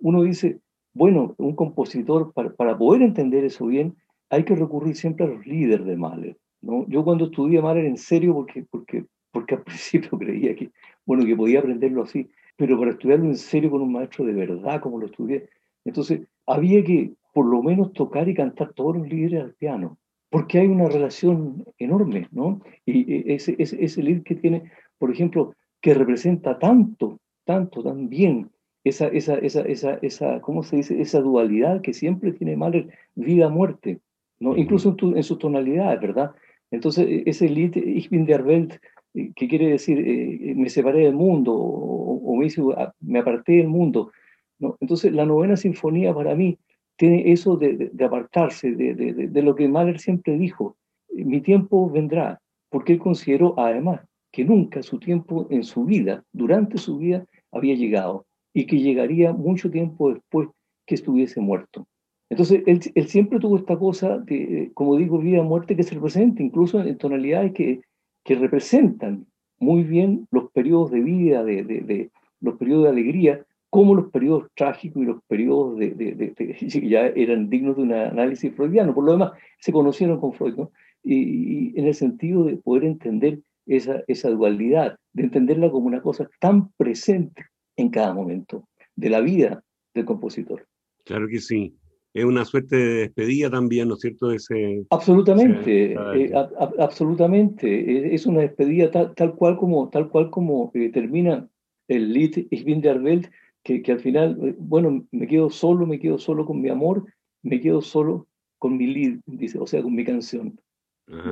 uno 0.06 0.22
dice, 0.22 0.60
bueno, 0.94 1.34
un 1.36 1.56
compositor, 1.56 2.32
para, 2.32 2.50
para, 2.54 2.78
poder 2.78 3.02
entender 3.02 3.42
eso 3.44 3.66
bien, 3.66 3.96
hay 4.30 4.44
que 4.44 4.54
recurrir 4.54 4.94
siempre 4.94 5.26
a 5.26 5.28
los 5.28 5.44
líderes 5.44 5.84
de 5.84 5.96
Mahler. 5.96 6.36
¿no? 6.60 6.86
Yo 6.86 7.02
cuando 7.02 7.24
estudié 7.24 7.60
Mahler 7.60 7.86
en 7.86 7.96
serio, 7.96 8.32
porque, 8.32 8.64
porque, 8.70 9.04
porque 9.32 9.56
al 9.56 9.62
principio 9.64 10.16
creía 10.16 10.54
que, 10.54 10.70
bueno, 11.04 11.26
que 11.26 11.34
podía 11.34 11.58
aprenderlo 11.58 12.04
así, 12.04 12.30
pero 12.56 12.78
para 12.78 12.92
estudiarlo 12.92 13.24
en 13.24 13.36
serio 13.36 13.68
con 13.68 13.82
un 13.82 13.90
maestro 13.90 14.24
de 14.24 14.32
verdad, 14.32 14.80
como 14.80 15.00
lo 15.00 15.06
estudié, 15.06 15.48
entonces 15.84 16.20
había 16.46 16.84
que 16.84 17.12
por 17.34 17.46
lo 17.46 17.60
menos 17.60 17.92
tocar 17.92 18.28
y 18.28 18.34
cantar 18.34 18.74
todos 18.74 18.98
los 18.98 19.08
líderes 19.08 19.42
al 19.42 19.54
piano, 19.54 19.98
porque 20.30 20.60
hay 20.60 20.68
una 20.68 20.88
relación 20.88 21.64
enorme, 21.78 22.28
¿no? 22.30 22.60
Y 22.86 23.32
ese, 23.32 23.56
ese, 23.58 23.84
ese 23.84 24.02
líder 24.04 24.22
que 24.22 24.36
tiene, 24.36 24.70
por 24.98 25.10
ejemplo, 25.10 25.52
que 25.80 25.94
representa 25.94 26.60
tanto, 26.60 27.18
tanto, 27.44 27.82
tan 27.82 28.08
bien 28.08 28.50
esa, 28.88 29.08
esa, 29.08 29.34
esa, 29.38 29.62
esa, 29.62 29.98
esa, 30.00 30.40
¿cómo 30.40 30.62
se 30.62 30.76
dice? 30.76 31.00
Esa 31.00 31.20
dualidad 31.20 31.80
que 31.80 31.92
siempre 31.92 32.32
tiene 32.32 32.56
Mahler, 32.56 32.88
vida-muerte, 33.16 33.98
¿no? 34.38 34.56
incluso 34.56 34.90
en, 34.90 34.96
tu, 34.96 35.16
en, 35.16 35.24
sus 35.24 35.40
tonalidades, 35.40 36.00
¿verdad? 36.00 36.30
Entonces, 36.70 37.04
e, 37.08 37.24
ese 37.26 37.48
Lied, 37.48 37.74
Ich 37.76 38.10
bin 38.10 38.26
der 38.26 38.46
Welt, 38.46 38.74
eh, 39.14 39.32
que 39.34 39.48
quiere 39.48 39.70
decir, 39.70 39.98
eh, 39.98 40.54
me 40.54 40.68
separé 40.68 41.00
del 41.00 41.14
mundo, 41.14 41.52
o, 41.52 42.36
me, 42.36 42.46
ah, 42.76 42.92
me 43.00 43.18
aparté 43.18 43.54
del 43.54 43.66
mundo, 43.66 44.12
¿no? 44.60 44.76
Entonces, 44.80 45.12
la 45.12 45.26
novena 45.26 45.56
sinfonía 45.56 46.14
para 46.14 46.36
mí 46.36 46.56
tiene 46.96 47.32
eso 47.32 47.56
de, 47.56 47.90
de, 47.92 48.04
apartarse 48.04 48.70
de, 48.70 48.94
de, 48.94 49.12
de, 49.12 49.42
lo 49.42 49.56
que 49.56 49.68
Mahler 49.68 49.98
siempre 49.98 50.38
dijo, 50.38 50.76
mi 51.12 51.40
tiempo 51.40 51.90
vendrá, 51.90 52.40
porque 52.70 52.92
él 52.92 53.00
consideró 53.00 53.58
además 53.58 54.00
que 54.30 54.44
nunca 54.44 54.80
su 54.84 55.00
tiempo 55.00 55.48
en 55.50 55.64
su 55.64 55.84
vida, 55.84 56.22
durante 56.32 56.78
su 56.78 56.98
vida, 56.98 57.26
había 57.50 57.74
llegado 57.74 58.26
y 58.56 58.64
que 58.64 58.78
llegaría 58.78 59.34
mucho 59.34 59.70
tiempo 59.70 60.14
después 60.14 60.48
que 60.86 60.94
estuviese 60.94 61.42
muerto. 61.42 61.86
Entonces, 62.30 62.62
él, 62.64 63.06
siempre 63.06 63.38
tuvo 63.38 63.58
esta 63.58 63.78
cosa, 63.78 64.16
de, 64.16 64.70
como 64.72 64.96
digo, 64.96 65.18
vida-muerte 65.18 65.76
que 65.76 65.82
se 65.82 65.94
representa, 65.94 66.42
incluso 66.42 66.80
en 66.80 66.96
tonalidades 66.96 67.52
que, 67.52 67.82
que 68.24 68.34
representan 68.34 69.26
muy 69.58 69.82
bien 69.82 70.26
los 70.30 70.50
periodos 70.52 70.90
de 70.90 71.00
vida, 71.00 71.44
de, 71.44 71.64
de, 71.64 72.10
los 72.40 72.56
periodos 72.56 72.84
de 72.84 72.90
alegría, 72.90 73.44
como 73.68 73.94
los 73.94 74.10
periodos 74.10 74.46
trágicos 74.54 75.02
y 75.02 75.06
los 75.06 75.22
periodos 75.28 75.76
de, 75.78 76.32
que 76.34 76.88
ya 76.88 77.08
eran 77.08 77.50
dignos 77.50 77.76
de 77.76 77.82
un 77.82 77.92
análisis 77.92 78.54
freudiano. 78.54 78.94
Por 78.94 79.04
lo 79.04 79.12
demás, 79.12 79.32
se 79.58 79.70
conocieron 79.70 80.18
con 80.18 80.32
Freud, 80.32 80.54
y, 81.02 81.14
y, 81.14 81.78
en 81.78 81.88
el 81.88 81.94
sentido 81.94 82.44
de 82.44 82.56
poder 82.56 82.84
entender 82.84 83.40
esa, 83.66 84.02
esa 84.06 84.30
dualidad, 84.30 84.96
de 85.12 85.24
entenderla 85.24 85.70
como 85.70 85.88
una 85.88 86.00
cosa 86.00 86.26
tan 86.40 86.70
presente 86.78 87.44
en 87.76 87.90
cada 87.90 88.12
momento 88.12 88.68
de 88.94 89.10
la 89.10 89.20
vida 89.20 89.62
del 89.94 90.04
compositor. 90.04 90.66
Claro 91.04 91.28
que 91.28 91.40
sí. 91.40 91.76
Es 92.16 92.24
una 92.24 92.46
suerte 92.46 92.76
de 92.76 92.94
despedida 93.00 93.50
también, 93.50 93.88
¿no 93.88 93.94
es 93.94 94.00
cierto? 94.00 94.30
Ese, 94.30 94.86
absolutamente, 94.88 95.92
eh, 95.92 96.32
absolutamente. 96.78 98.14
Es 98.14 98.24
una 98.24 98.40
despedida 98.40 98.90
tal, 98.90 99.34
cual 99.34 99.58
como, 99.58 99.90
tal 99.90 100.08
cual 100.08 100.30
como 100.30 100.70
eh, 100.72 100.90
termina 100.90 101.46
el 101.88 102.14
Lied 102.14 102.46
Ich 102.50 102.64
bin 102.64 102.80
der 102.80 103.02
Welt, 103.02 103.30
que, 103.62 103.82
que 103.82 103.92
al 103.92 104.00
final, 104.00 104.38
eh, 104.42 104.54
bueno, 104.58 105.06
me 105.10 105.26
quedo 105.26 105.50
solo, 105.50 105.86
me 105.86 105.98
quedo 105.98 106.16
solo 106.16 106.46
con 106.46 106.62
mi 106.62 106.70
amor, 106.70 107.04
me 107.42 107.60
quedo 107.60 107.82
solo 107.82 108.26
con 108.58 108.78
mi 108.78 108.86
Lied, 108.86 109.20
dice, 109.26 109.58
o 109.58 109.66
sea, 109.66 109.82
con 109.82 109.94
mi 109.94 110.04
canción. 110.04 110.58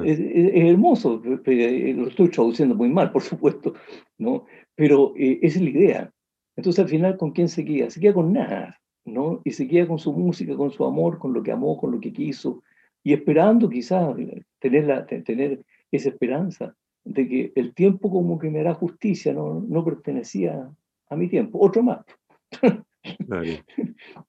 Es, 0.04 0.20
es, 0.20 0.54
hermoso, 0.54 1.20
lo 1.24 2.06
estoy 2.06 2.28
traduciendo 2.28 2.76
muy 2.76 2.90
mal, 2.90 3.10
por 3.10 3.22
supuesto, 3.22 3.74
¿no? 4.18 4.44
pero 4.76 5.14
esa 5.16 5.58
es 5.58 5.64
la 5.64 5.70
idea. 5.70 6.13
Entonces 6.56 6.82
al 6.82 6.88
final, 6.88 7.16
¿con 7.16 7.32
quién 7.32 7.48
se 7.48 7.64
queda? 7.64 7.90
Se 7.90 8.00
queda 8.00 8.14
con 8.14 8.32
nada, 8.32 8.80
¿no? 9.04 9.40
Y 9.44 9.50
se 9.50 9.66
queda 9.66 9.86
con 9.86 9.98
su 9.98 10.12
música, 10.12 10.56
con 10.56 10.70
su 10.70 10.84
amor, 10.84 11.18
con 11.18 11.32
lo 11.32 11.42
que 11.42 11.52
amó, 11.52 11.76
con 11.76 11.90
lo 11.92 12.00
que 12.00 12.12
quiso, 12.12 12.62
y 13.02 13.12
esperando 13.12 13.68
quizás 13.68 14.14
tener, 14.58 14.84
la, 14.86 15.06
tener 15.06 15.62
esa 15.90 16.08
esperanza 16.08 16.74
de 17.04 17.28
que 17.28 17.52
el 17.54 17.74
tiempo 17.74 18.10
como 18.10 18.38
que 18.38 18.50
me 18.50 18.60
hará 18.60 18.74
justicia, 18.74 19.32
no, 19.32 19.64
no 19.68 19.84
pertenecía 19.84 20.70
a 21.08 21.16
mi 21.16 21.28
tiempo, 21.28 21.58
otro 21.60 21.82
más. 21.82 22.04
Claro, 23.26 23.50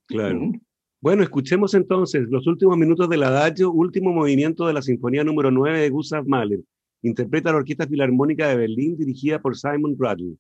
claro. 0.06 0.52
Bueno, 1.00 1.24
escuchemos 1.24 1.74
entonces 1.76 2.28
los 2.30 2.46
últimos 2.46 2.78
minutos 2.78 3.08
del 3.08 3.24
adagio, 3.24 3.72
último 3.72 4.12
movimiento 4.12 4.68
de 4.68 4.74
la 4.74 4.82
Sinfonía 4.82 5.24
número 5.24 5.50
9 5.50 5.80
de 5.80 5.90
Gustav 5.90 6.28
Mahler. 6.28 6.60
Interpreta 7.02 7.52
la 7.52 7.58
Orquesta 7.60 7.88
Filarmónica 7.88 8.50
de 8.50 8.58
Berlín 8.58 8.98
dirigida 8.98 9.40
por 9.40 9.56
Simon 9.56 9.96
Bradley. 9.96 10.38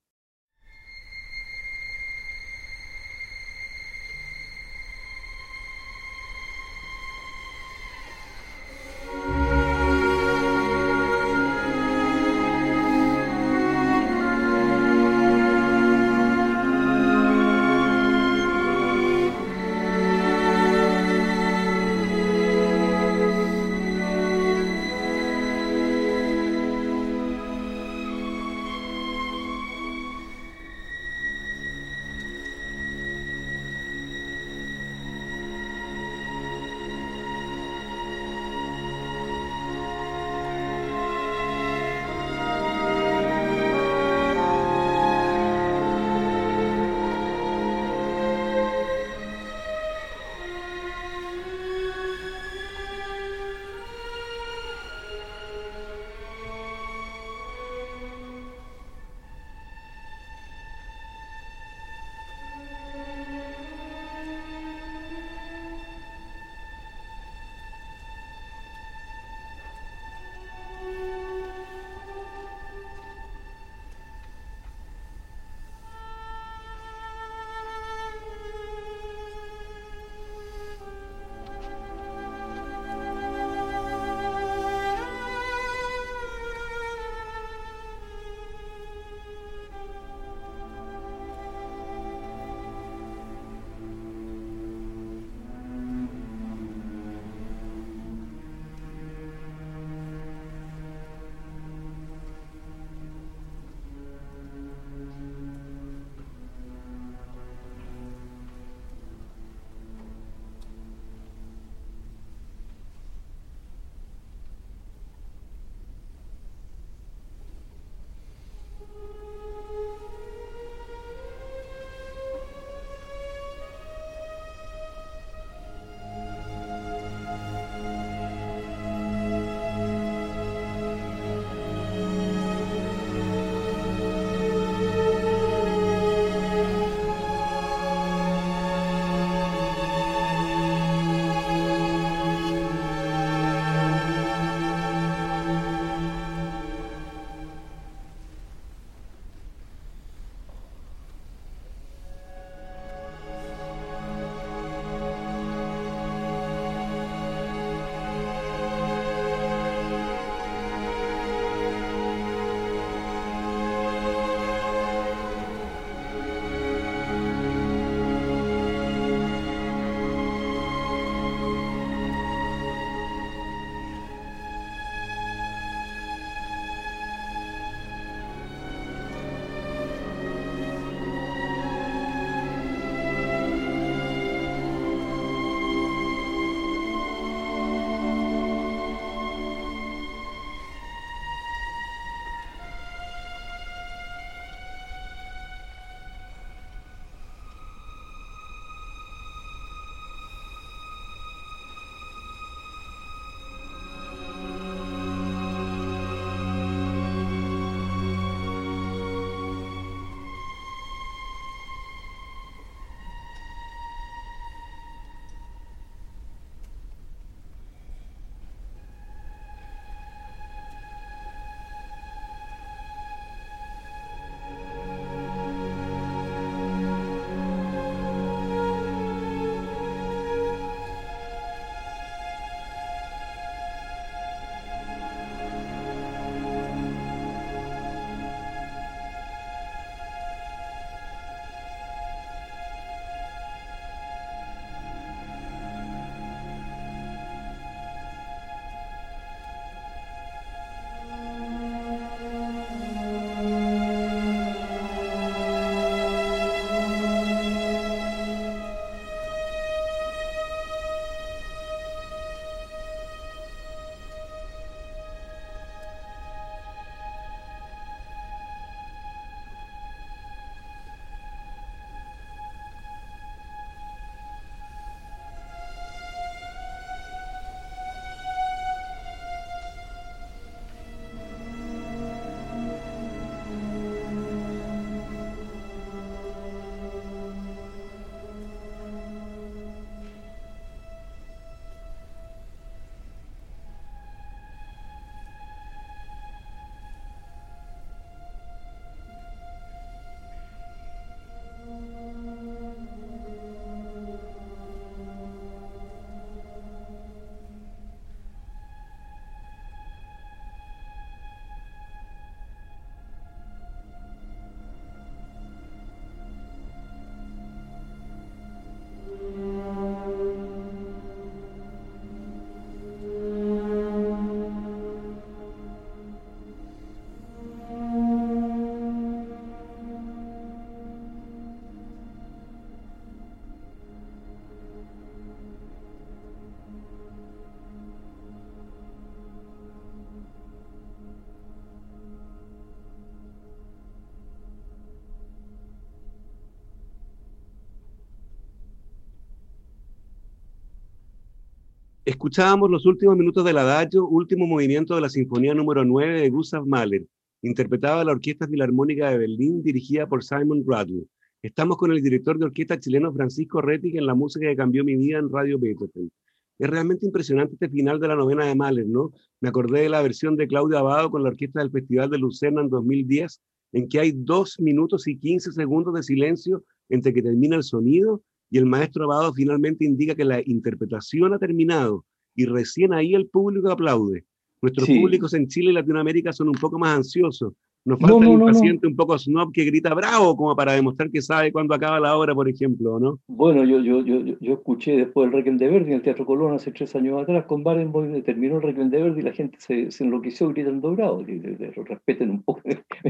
Escuchábamos 352.06 352.70
los 352.70 352.86
últimos 352.86 353.18
minutos 353.18 353.44
del 353.44 353.58
adagio, 353.58 354.08
último 354.08 354.46
movimiento 354.46 354.94
de 354.94 355.02
la 355.02 355.10
Sinfonía 355.10 355.56
número 355.56 355.84
9 355.84 356.22
de 356.22 356.30
Gustav 356.30 356.63
Mahler, 356.63 357.04
interpretada 357.41 358.04
la 358.04 358.12
Orquesta 358.12 358.48
Filarmónica 358.48 359.10
de 359.10 359.18
Berlín, 359.18 359.63
dirigida 359.63 360.06
por 360.06 360.24
Simon 360.24 360.63
Rattle. 360.68 361.06
Estamos 361.41 361.78
con 361.78 361.91
el 361.91 362.04
director 362.04 362.38
de 362.38 362.46
orquesta 362.46 362.80
chileno 362.80 363.12
Francisco 363.12 363.60
Rettig 363.60 363.98
en 363.98 364.06
la 364.06 364.13
música 364.13 364.46
que 364.46 364.56
cambió 364.56 364.84
mi 364.84 364.96
vida 364.96 365.18
en 365.18 365.32
Radio 365.32 365.58
Beethoven. 365.58 366.12
Es 366.60 366.70
realmente 366.70 367.08
impresionante 367.08 367.56
este 367.56 367.70
final 367.70 368.00
de 368.00 368.08
la 368.08 368.15
novena 368.15 368.46
de 368.46 368.54
Mahler, 368.54 368.86
¿no? 368.86 369.12
Me 369.41 369.50
acordé 369.50 369.82
de 369.82 369.89
la 369.89 370.04
versión 370.04 370.36
de 370.36 370.48
Claudio 370.48 370.78
Abado 370.78 371.10
con 371.10 371.24
la 371.24 371.30
orquesta 371.30 371.60
del 371.60 371.72
Festival 371.72 372.12
de 372.12 372.20
Lucerna 372.20 372.62
en 372.62 372.70
2010, 372.70 373.41
en 373.72 373.89
que 373.89 374.00
hay 374.00 374.12
dos 374.15 374.60
minutos 374.60 375.08
y 375.08 375.18
15 375.18 375.54
segundos 375.54 375.96
de 375.96 376.04
silencio 376.04 376.63
entre 376.88 377.15
que 377.15 377.24
termina 377.24 377.56
el 377.56 377.63
sonido 377.63 378.22
y 378.49 378.58
el 378.58 378.65
maestro 378.65 379.05
Abado 379.05 379.34
finalmente 379.34 379.86
indica 379.86 380.15
que 380.15 380.25
la 380.25 380.41
interpretación 380.45 381.34
ha 381.34 381.39
terminado 381.39 382.05
y 382.36 382.45
recién 382.45 382.93
ahí 382.93 383.13
el 383.13 383.27
público 383.27 383.71
aplaude. 383.71 384.25
Nuestros 384.62 384.88
públicos 384.88 385.34
en 385.34 385.47
Chile 385.47 385.71
y 385.71 385.73
Latinoamérica 385.73 386.34
son 386.34 386.47
un 386.49 386.55
poco 386.55 386.79
más 386.79 386.97
ansiosos. 386.97 387.53
Nos 387.86 387.99
falta 387.99 388.27
el 388.27 388.39
paciente 388.39 388.88
un 388.88 388.95
poco 388.95 389.15
snob 389.15 389.51
que 389.53 389.63
grita 389.63 389.93
bravo 389.93 390.36
como 390.36 390.55
para 390.55 390.73
demostrar 390.73 391.12
que 391.12 391.21
sabe 391.21 391.51
cuándo 391.51 391.75
acaba 391.75 391.99
la 391.99 392.17
obra, 392.17 392.34
por 392.34 392.49
ejemplo, 392.49 392.99
¿no? 392.99 393.19
Bueno, 393.27 393.63
yo, 393.63 393.79
yo, 393.79 394.03
yo, 394.03 394.39
yo 394.39 394.53
escuché 394.53 394.97
después 394.97 395.27
el 395.27 395.34
Requiem 395.34 395.58
de 395.58 395.67
Verdi 395.67 395.91
en 395.91 395.97
el 395.97 396.01
Teatro 396.01 396.25
Colón 396.25 396.55
hace 396.55 396.71
tres 396.71 396.95
años 396.95 397.21
atrás 397.21 397.45
con 397.45 397.63
Barenboim, 397.63 398.23
terminó 398.23 398.55
el 398.55 398.63
Requiem 398.63 398.89
de 398.89 399.03
Verdi 399.03 399.19
y 399.19 399.23
la 399.23 399.34
gente 399.34 399.58
se, 399.60 399.91
se 399.91 400.03
enloqueció 400.03 400.49
gritando 400.49 400.95
bravo, 400.95 401.23
respeten 401.23 402.31
un 402.31 402.41
poco, 402.41 402.55
¿me 402.55 402.55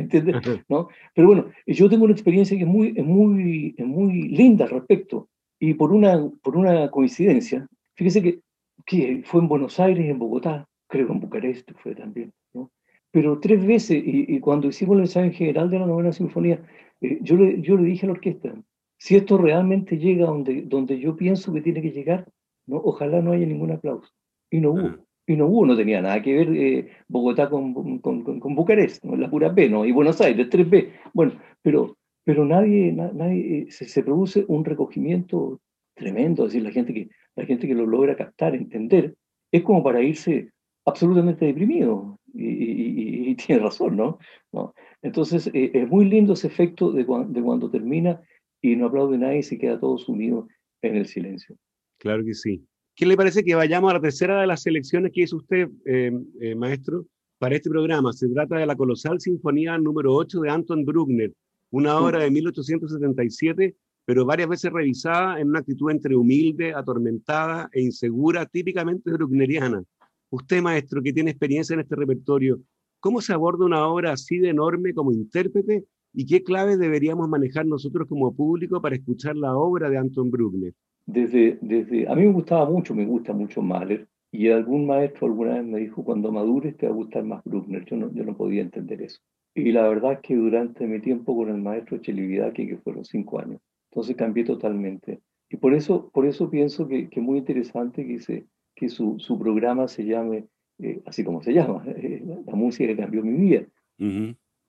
entiendes? 0.05 0.63
¿No? 0.69 0.89
Pero 1.13 1.27
bueno, 1.27 1.45
yo 1.67 1.89
tengo 1.89 2.05
una 2.05 2.13
experiencia 2.13 2.57
que 2.57 2.63
es 2.63 2.69
muy, 2.69 2.93
es 2.95 3.05
muy, 3.05 3.75
es 3.77 3.85
muy 3.85 4.29
linda 4.29 4.65
al 4.65 4.71
respecto. 4.71 5.29
Y 5.59 5.73
por 5.73 5.91
una, 5.91 6.29
por 6.41 6.57
una 6.57 6.89
coincidencia, 6.89 7.67
fíjese 7.95 8.21
que, 8.21 8.39
que 8.85 9.21
fue 9.25 9.41
en 9.41 9.47
Buenos 9.47 9.79
Aires, 9.79 10.05
en 10.05 10.19
Bogotá, 10.19 10.67
creo 10.87 11.07
que 11.07 11.13
en 11.13 11.19
Bucarest 11.19 11.71
fue 11.77 11.95
también, 11.95 12.31
¿no? 12.53 12.71
Pero 13.11 13.39
tres 13.39 13.65
veces, 13.65 14.01
y, 14.05 14.39
cuando 14.39 14.67
hicimos 14.67 14.95
el 14.95 15.03
ensayo 15.03 15.31
general 15.31 15.69
de 15.69 15.79
la 15.79 15.85
novena 15.85 16.11
sinfonía, 16.11 16.61
eh, 17.01 17.19
yo, 17.21 17.37
le, 17.37 17.61
yo 17.61 17.77
le 17.77 17.83
dije 17.83 18.05
a 18.05 18.07
la 18.07 18.13
orquesta, 18.13 18.53
si 18.97 19.15
esto 19.15 19.37
realmente 19.37 19.97
llega 19.97 20.25
donde, 20.25 20.63
donde 20.63 20.99
yo 20.99 21.15
pienso 21.15 21.53
que 21.53 21.61
tiene 21.61 21.81
que 21.81 21.91
llegar, 21.91 22.27
¿no? 22.65 22.77
ojalá 22.77 23.21
no 23.21 23.31
haya 23.31 23.45
ningún 23.45 23.71
aplauso. 23.71 24.09
Y 24.49 24.59
no 24.59 24.71
hubo. 24.71 25.04
Y 25.27 25.35
no 25.35 25.47
hubo, 25.47 25.65
no 25.65 25.75
tenía 25.75 26.01
nada 26.01 26.21
que 26.21 26.33
ver 26.33 26.49
eh, 26.49 26.91
Bogotá 27.07 27.49
con, 27.49 27.73
con, 27.99 28.39
con, 28.39 28.55
Bucarest, 28.55 29.03
¿no? 29.03 29.15
la 29.15 29.29
pura 29.29 29.49
B, 29.49 29.69
¿no? 29.69 29.85
y 29.85 29.91
Buenos 29.91 30.21
Aires, 30.21 30.47
3B. 30.49 30.91
Bueno, 31.13 31.33
pero 31.61 31.95
pero 32.25 32.43
nadie, 32.43 32.91
nadie 32.91 33.59
eh, 33.59 33.67
se, 33.69 34.03
produce 34.03 34.43
un 34.47 34.65
recogimiento 34.65 35.61
tremendo, 35.95 36.43
es 36.43 36.53
decir, 36.53 36.63
la 36.63 36.73
gente, 36.73 36.93
que, 36.93 37.09
la 37.35 37.45
gente 37.45 37.67
que 37.67 37.75
lo 37.75 37.85
logra 37.85 38.17
captar, 38.17 38.55
entender, 38.55 39.15
es 39.51 39.61
como 39.61 39.83
para 39.83 40.01
irse 40.01 40.51
absolutamente 40.85 41.45
deprimido, 41.45 42.19
y, 42.33 43.35
tiene 43.45 43.61
razón, 43.61 43.95
¿no? 43.95 44.17
¿No? 44.51 44.73
Entonces, 45.03 45.47
eh, 45.53 45.71
es 45.73 45.87
muy 45.87 46.05
lindo 46.05 46.33
ese 46.33 46.47
efecto 46.47 46.91
de, 46.91 47.03
de 47.03 47.41
cuando 47.43 47.69
termina 47.69 48.19
y 48.59 48.75
no 48.75 48.87
aplaude 48.87 49.19
nadie 49.19 49.39
y 49.39 49.43
se 49.43 49.59
queda 49.59 49.79
todo 49.79 49.99
sumido 49.99 50.47
en 50.81 50.95
el 50.95 51.05
silencio. 51.05 51.55
Claro 51.99 52.23
que 52.25 52.33
sí. 52.33 52.65
¿Qué 52.95 53.05
le 53.05 53.17
parece 53.17 53.43
que 53.43 53.55
vayamos 53.55 53.91
a 53.91 53.95
la 53.95 53.99
tercera 53.99 54.39
de 54.39 54.47
las 54.47 54.61
selecciones 54.61 55.11
que 55.13 55.23
hizo 55.23 55.35
usted, 55.35 55.69
eh, 55.85 56.55
maestro, 56.55 57.05
para 57.37 57.57
este 57.57 57.69
programa? 57.69 58.13
Se 58.13 58.29
trata 58.29 58.55
de 58.55 58.65
la 58.65 58.77
colosal 58.77 59.19
Sinfonía 59.19 59.77
número 59.77 60.13
8 60.13 60.39
de 60.39 60.49
Anton 60.49 60.85
Bruckner, 60.85 61.33
una 61.71 61.99
obra 61.99 62.19
de 62.19 62.31
1877, 62.31 63.75
pero 64.05 64.25
varias 64.25 64.47
veces 64.47 64.71
revisada 64.71 65.41
en 65.41 65.49
una 65.49 65.59
actitud 65.59 65.91
entre 65.91 66.15
humilde, 66.15 66.73
atormentada 66.73 67.69
e 67.73 67.81
insegura, 67.81 68.45
típicamente 68.45 69.11
bruckneriana. 69.11 69.83
Usted, 70.29 70.61
maestro, 70.61 71.01
que 71.01 71.11
tiene 71.11 71.31
experiencia 71.31 71.73
en 71.73 71.81
este 71.81 71.97
repertorio, 71.97 72.61
¿cómo 73.01 73.19
se 73.19 73.33
aborda 73.33 73.65
una 73.65 73.85
obra 73.85 74.13
así 74.13 74.37
de 74.37 74.51
enorme 74.51 74.93
como 74.93 75.11
intérprete 75.11 75.83
y 76.13 76.25
qué 76.25 76.43
claves 76.43 76.79
deberíamos 76.79 77.27
manejar 77.27 77.65
nosotros 77.65 78.07
como 78.07 78.33
público 78.33 78.81
para 78.81 78.95
escuchar 78.95 79.35
la 79.35 79.53
obra 79.57 79.89
de 79.89 79.97
Anton 79.97 80.31
Bruckner? 80.31 80.73
Desde, 81.05 81.57
desde, 81.61 82.07
a 82.07 82.15
mí 82.15 82.23
me 82.23 82.31
gustaba 82.31 82.69
mucho, 82.69 82.95
me 82.95 83.05
gusta 83.05 83.33
mucho 83.33 83.61
Mahler, 83.61 84.07
y 84.31 84.49
algún 84.49 84.85
maestro 84.85 85.27
alguna 85.27 85.55
vez 85.55 85.65
me 85.65 85.79
dijo, 85.79 86.03
cuando 86.03 86.31
madures 86.31 86.75
te 86.75 86.87
va 86.87 86.91
a 86.91 86.95
gustar 86.95 87.23
más 87.23 87.43
Bruckner. 87.45 87.85
Yo 87.85 87.95
no, 87.95 88.11
yo 88.11 88.25
no 88.25 88.35
podía 88.35 88.61
entender 88.61 89.01
eso. 89.01 89.21
Y 89.53 89.71
la 89.71 89.87
verdad 89.87 90.13
es 90.13 90.19
que 90.19 90.35
durante 90.35 90.85
mi 90.87 90.99
tiempo 90.99 91.35
con 91.35 91.47
el 91.49 91.61
maestro 91.61 91.97
Chelividaki, 91.99 92.67
que 92.67 92.77
fueron 92.77 93.05
cinco 93.05 93.39
años, 93.39 93.61
entonces 93.89 94.15
cambié 94.17 94.43
totalmente. 94.43 95.21
Y 95.49 95.55
por 95.55 95.73
eso, 95.73 96.09
por 96.13 96.25
eso 96.25 96.49
pienso 96.49 96.87
que 96.87 97.07
es 97.09 97.21
muy 97.21 97.37
interesante 97.37 98.05
que, 98.05 98.19
se, 98.19 98.45
que 98.75 98.89
su, 98.89 99.17
su 99.19 99.39
programa 99.39 99.87
se 99.87 100.03
llame 100.03 100.47
eh, 100.79 101.01
así 101.05 101.23
como 101.23 101.41
se 101.41 101.53
llama, 101.53 101.83
eh, 101.87 102.23
la 102.45 102.55
música 102.55 102.87
que 102.87 102.97
cambió 102.97 103.23
mi 103.23 103.33
vida. 103.33 103.65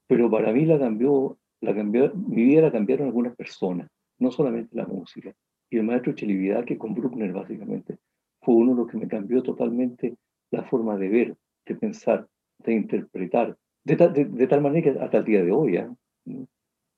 Pero 0.06 0.30
para 0.30 0.52
mí 0.52 0.64
la 0.64 0.78
cambió, 0.78 1.36
la 1.60 1.74
cambió, 1.74 2.12
mi 2.14 2.44
vida 2.44 2.62
la 2.62 2.72
cambiaron 2.72 3.08
algunas 3.08 3.34
personas, 3.34 3.88
no 4.18 4.30
solamente 4.30 4.76
la 4.76 4.86
música. 4.86 5.34
Y 5.70 5.78
el 5.78 5.84
maestro 5.84 6.12
Chelividaki 6.12 6.76
con 6.76 6.94
Bruckner 6.94 7.32
básicamente 7.32 7.98
fue 8.40 8.54
uno 8.54 8.72
de 8.72 8.78
los 8.78 8.88
que 8.88 8.98
me 8.98 9.08
cambió 9.08 9.42
totalmente 9.42 10.16
la 10.50 10.62
forma 10.64 10.96
de 10.96 11.08
ver, 11.08 11.36
de 11.66 11.74
pensar, 11.74 12.28
de 12.58 12.72
interpretar, 12.74 13.56
de, 13.84 14.46
tal 14.48 14.62
manera 14.62 14.92
que 14.92 15.00
hasta 15.00 15.18
el 15.18 15.24
día 15.24 15.44
de 15.44 15.52
hoy, 15.52 15.76
¿eh? 15.76 15.88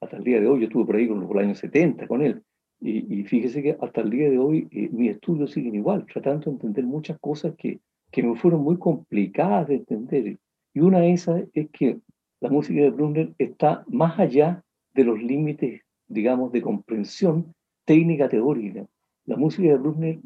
hasta 0.00 0.16
el 0.16 0.24
día 0.24 0.40
de 0.40 0.46
hoy, 0.46 0.60
yo 0.60 0.66
estuve 0.66 0.86
por 0.86 0.96
ahí 0.96 1.08
con 1.08 1.20
los, 1.20 1.36
años 1.36 1.58
70 1.58 2.06
con 2.06 2.22
él, 2.22 2.42
y, 2.80 3.24
fíjese 3.24 3.60
que 3.60 3.76
hasta 3.80 4.02
el 4.02 4.10
día 4.10 4.30
de 4.30 4.38
hoy 4.38 4.68
eh, 4.70 4.88
mis 4.92 5.10
estudios 5.10 5.50
siguen 5.50 5.74
igual, 5.74 6.06
tratando 6.06 6.44
de 6.44 6.50
entender 6.52 6.84
muchas 6.84 7.18
cosas 7.18 7.54
que, 7.56 7.80
que 8.12 8.22
me 8.22 8.36
fueron 8.36 8.62
muy 8.62 8.78
complicadas 8.78 9.66
de 9.66 9.76
entender. 9.76 10.38
Y 10.72 10.80
una 10.80 11.00
de 11.00 11.12
esas 11.12 11.42
es 11.54 11.68
que 11.70 11.98
la 12.40 12.50
música 12.50 12.80
de 12.80 12.90
Brunner 12.90 13.34
está 13.38 13.84
más 13.88 14.18
allá 14.20 14.62
de 14.94 15.02
los 15.02 15.20
límites, 15.20 15.82
digamos, 16.06 16.52
de 16.52 16.62
comprensión 16.62 17.52
técnica 17.88 18.28
teórica. 18.28 18.86
La 19.24 19.36
música 19.36 19.68
de 19.68 19.78
Brunner 19.78 20.18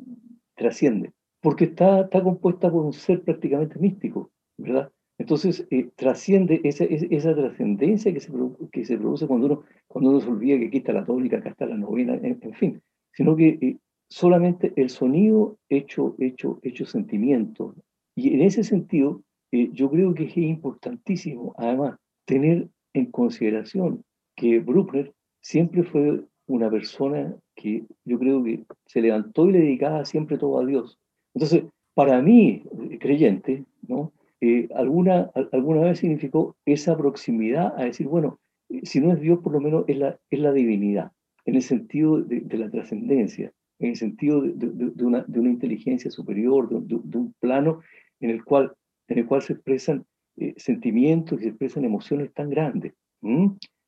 trasciende, 0.56 1.12
porque 1.40 1.64
está, 1.66 2.00
está 2.00 2.20
compuesta 2.20 2.68
por 2.68 2.84
un 2.84 2.92
ser 2.92 3.22
prácticamente 3.22 3.78
místico, 3.78 4.32
¿verdad? 4.58 4.90
Entonces, 5.16 5.64
eh, 5.70 5.88
trasciende 5.94 6.60
esa, 6.64 6.84
esa 6.84 7.34
trascendencia 7.36 8.12
que 8.12 8.18
se, 8.18 8.32
que 8.72 8.84
se 8.84 8.98
produce 8.98 9.28
cuando 9.28 9.46
uno, 9.46 9.62
cuando 9.86 10.10
uno 10.10 10.20
se 10.20 10.28
olvida 10.28 10.58
que 10.58 10.66
aquí 10.66 10.78
está 10.78 10.92
la 10.92 11.04
tónica, 11.04 11.36
acá 11.36 11.50
está 11.50 11.66
la 11.66 11.76
novena, 11.76 12.14
en, 12.14 12.54
fin, 12.54 12.82
sino 13.12 13.36
que 13.36 13.58
eh, 13.60 13.76
solamente 14.10 14.72
el 14.74 14.90
sonido 14.90 15.56
hecho, 15.68 16.16
hecho, 16.18 16.58
hecho 16.62 16.84
sentimiento. 16.84 17.76
Y 18.16 18.34
en 18.34 18.42
ese 18.42 18.64
sentido, 18.64 19.22
eh, 19.52 19.70
yo 19.72 19.88
creo 19.88 20.14
que 20.14 20.24
es 20.24 20.36
importantísimo, 20.36 21.54
además, 21.56 21.96
tener 22.24 22.68
en 22.92 23.06
consideración 23.12 24.02
que 24.34 24.58
Bruckner 24.58 25.12
siempre 25.40 25.84
fue 25.84 26.24
una 26.46 26.70
persona 26.70 27.34
que 27.54 27.84
yo 28.04 28.18
creo 28.18 28.42
que 28.42 28.64
se 28.86 29.00
levantó 29.00 29.48
y 29.48 29.52
le 29.52 29.60
dedicaba 29.60 30.04
siempre 30.04 30.38
todo 30.38 30.58
a 30.60 30.66
Dios. 30.66 30.98
Entonces, 31.34 31.64
para 31.94 32.20
mí, 32.22 32.64
creyente, 33.00 33.64
¿no? 33.82 34.12
Eh, 34.40 34.68
alguna, 34.74 35.30
alguna 35.52 35.82
vez 35.82 36.00
significó 36.00 36.56
esa 36.66 36.96
proximidad 36.96 37.74
a 37.78 37.84
decir, 37.84 38.08
bueno, 38.08 38.40
eh, 38.70 38.80
si 38.84 39.00
no 39.00 39.12
es 39.12 39.20
Dios, 39.20 39.38
por 39.38 39.52
lo 39.52 39.60
menos 39.60 39.84
es 39.86 39.98
la, 39.98 40.18
es 40.30 40.40
la 40.40 40.52
divinidad, 40.52 41.12
en 41.44 41.54
el 41.54 41.62
sentido 41.62 42.20
de, 42.20 42.58
la 42.58 42.68
trascendencia, 42.68 43.52
en 43.78 43.90
el 43.90 43.96
sentido 43.96 44.40
de, 44.40 45.04
una, 45.04 45.24
de 45.28 45.40
una 45.40 45.50
inteligencia 45.50 46.10
superior, 46.10 46.68
de, 46.68 47.18
un 47.18 47.34
plano 47.38 47.82
en 48.18 48.30
el 48.30 48.44
cual, 48.44 48.72
en 49.08 49.18
el 49.18 49.26
cual 49.26 49.42
se 49.42 49.52
expresan 49.52 50.04
eh, 50.36 50.54
sentimientos 50.56 51.38
y 51.38 51.42
se 51.44 51.48
expresan 51.50 51.84
emociones 51.84 52.32
tan 52.32 52.50
grandes. 52.50 52.94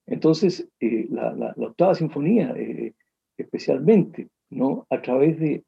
Entonces, 0.07 0.69
la, 0.81 1.35
la, 1.35 1.55
octava 1.57 1.95
sinfonía, 1.95 2.55
especialmente, 3.37 4.29
¿no? 4.51 4.87
a 4.91 5.01
través 5.01 5.39
de, 5.39 5.65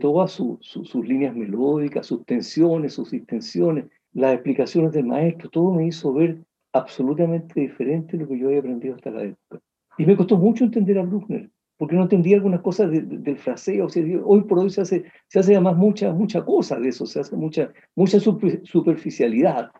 todas 0.00 0.32
sus 0.32 1.08
líneas 1.08 1.34
melódicas, 1.34 2.06
sus 2.06 2.24
tensiones, 2.24 2.94
sus 2.94 3.10
distensiones, 3.10 3.86
las 4.12 4.34
explicaciones 4.34 4.92
del 4.92 5.06
maestro, 5.06 5.50
todo 5.50 5.72
me 5.72 5.86
hizo 5.86 6.12
ver 6.12 6.38
absolutamente 6.72 7.60
diferente 7.60 8.16
lo 8.16 8.28
que 8.28 8.38
yo 8.38 8.48
había 8.48 8.60
aprendido 8.60 8.94
hasta 8.94 9.10
la 9.10 9.24
época. 9.24 9.60
Y 9.96 10.06
me 10.06 10.16
costó 10.16 10.36
mucho 10.36 10.64
entender 10.64 10.98
a 10.98 11.02
Bruckner, 11.02 11.50
porque 11.76 11.96
no 11.96 12.02
entendía 12.02 12.36
algunas 12.36 12.60
cosas 12.60 12.90
del 12.90 13.38
fraseo. 13.38 13.86
O 13.86 13.88
sea, 13.88 14.04
hoy 14.24 14.42
por 14.42 14.60
hoy 14.60 14.70
se 14.70 14.82
hace, 14.82 15.04
se 15.26 15.40
hace 15.40 15.54
además 15.54 15.76
mucha, 15.76 16.12
mucha 16.12 16.44
cosa 16.44 16.78
de 16.78 16.88
eso, 16.88 17.04
se 17.04 17.20
hace 17.20 17.36
mucha, 17.36 17.72
mucha 17.96 18.20
superficialidad, 18.20 19.70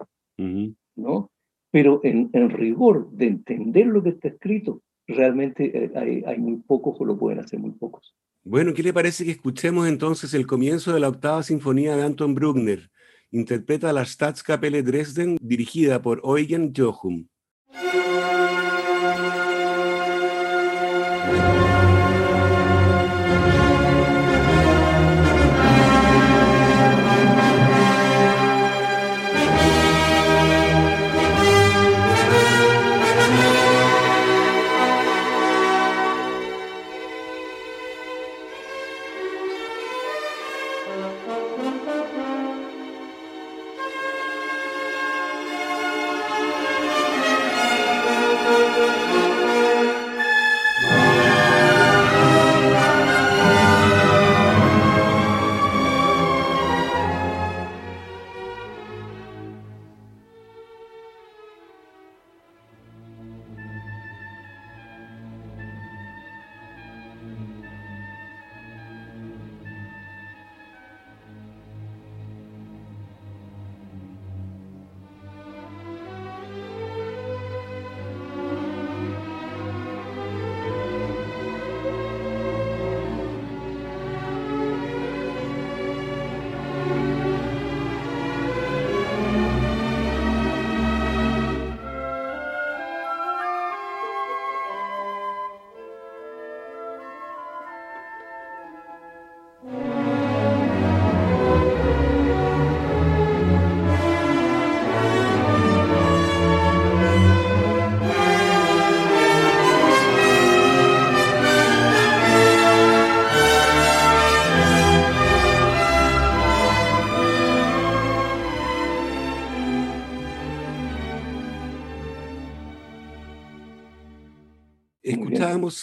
¿no? 0.97 1.31
Pero 1.71 2.01
en, 2.03 2.31
en, 2.33 2.51
rigor 2.51 3.11
de 3.11 3.27
entender 3.27 3.87
lo 3.87 4.03
que 4.03 4.11
está 4.11 4.29
escrito, 4.29 4.83
realmente 5.07 5.85
eh, 5.85 5.93
hay, 5.95 6.23
hay 6.27 6.39
muy 6.39 6.57
pocos 6.57 6.97
o 7.01 7.05
lo 7.05 7.19
pueden 7.19 7.41
hacer 7.41 7.59
muy 7.59 7.73
pocos. 7.73 8.15
Bueno, 8.45 8.73
¿qué 8.73 8.83
le 8.83 8.93
parece 8.93 9.25
que 9.25 9.33
escuchemos 9.33 9.87
entonces 9.87 10.33
el 10.33 10.47
comienzo 10.47 10.95
de 10.95 11.01
la 11.01 11.09
octava 11.09 11.43
sinfonía 11.43 11.97
de 11.97 12.05
Anton 12.05 12.35
Bruckner? 12.35 12.91
interpreta 13.31 13.93
la 13.93 14.05
Staatskapelle 14.05 14.83
Dresden 14.83 15.37
dirigida 15.41 16.01
por 16.01 16.23
Eugen 16.25 16.73
Jochum. 16.75 17.27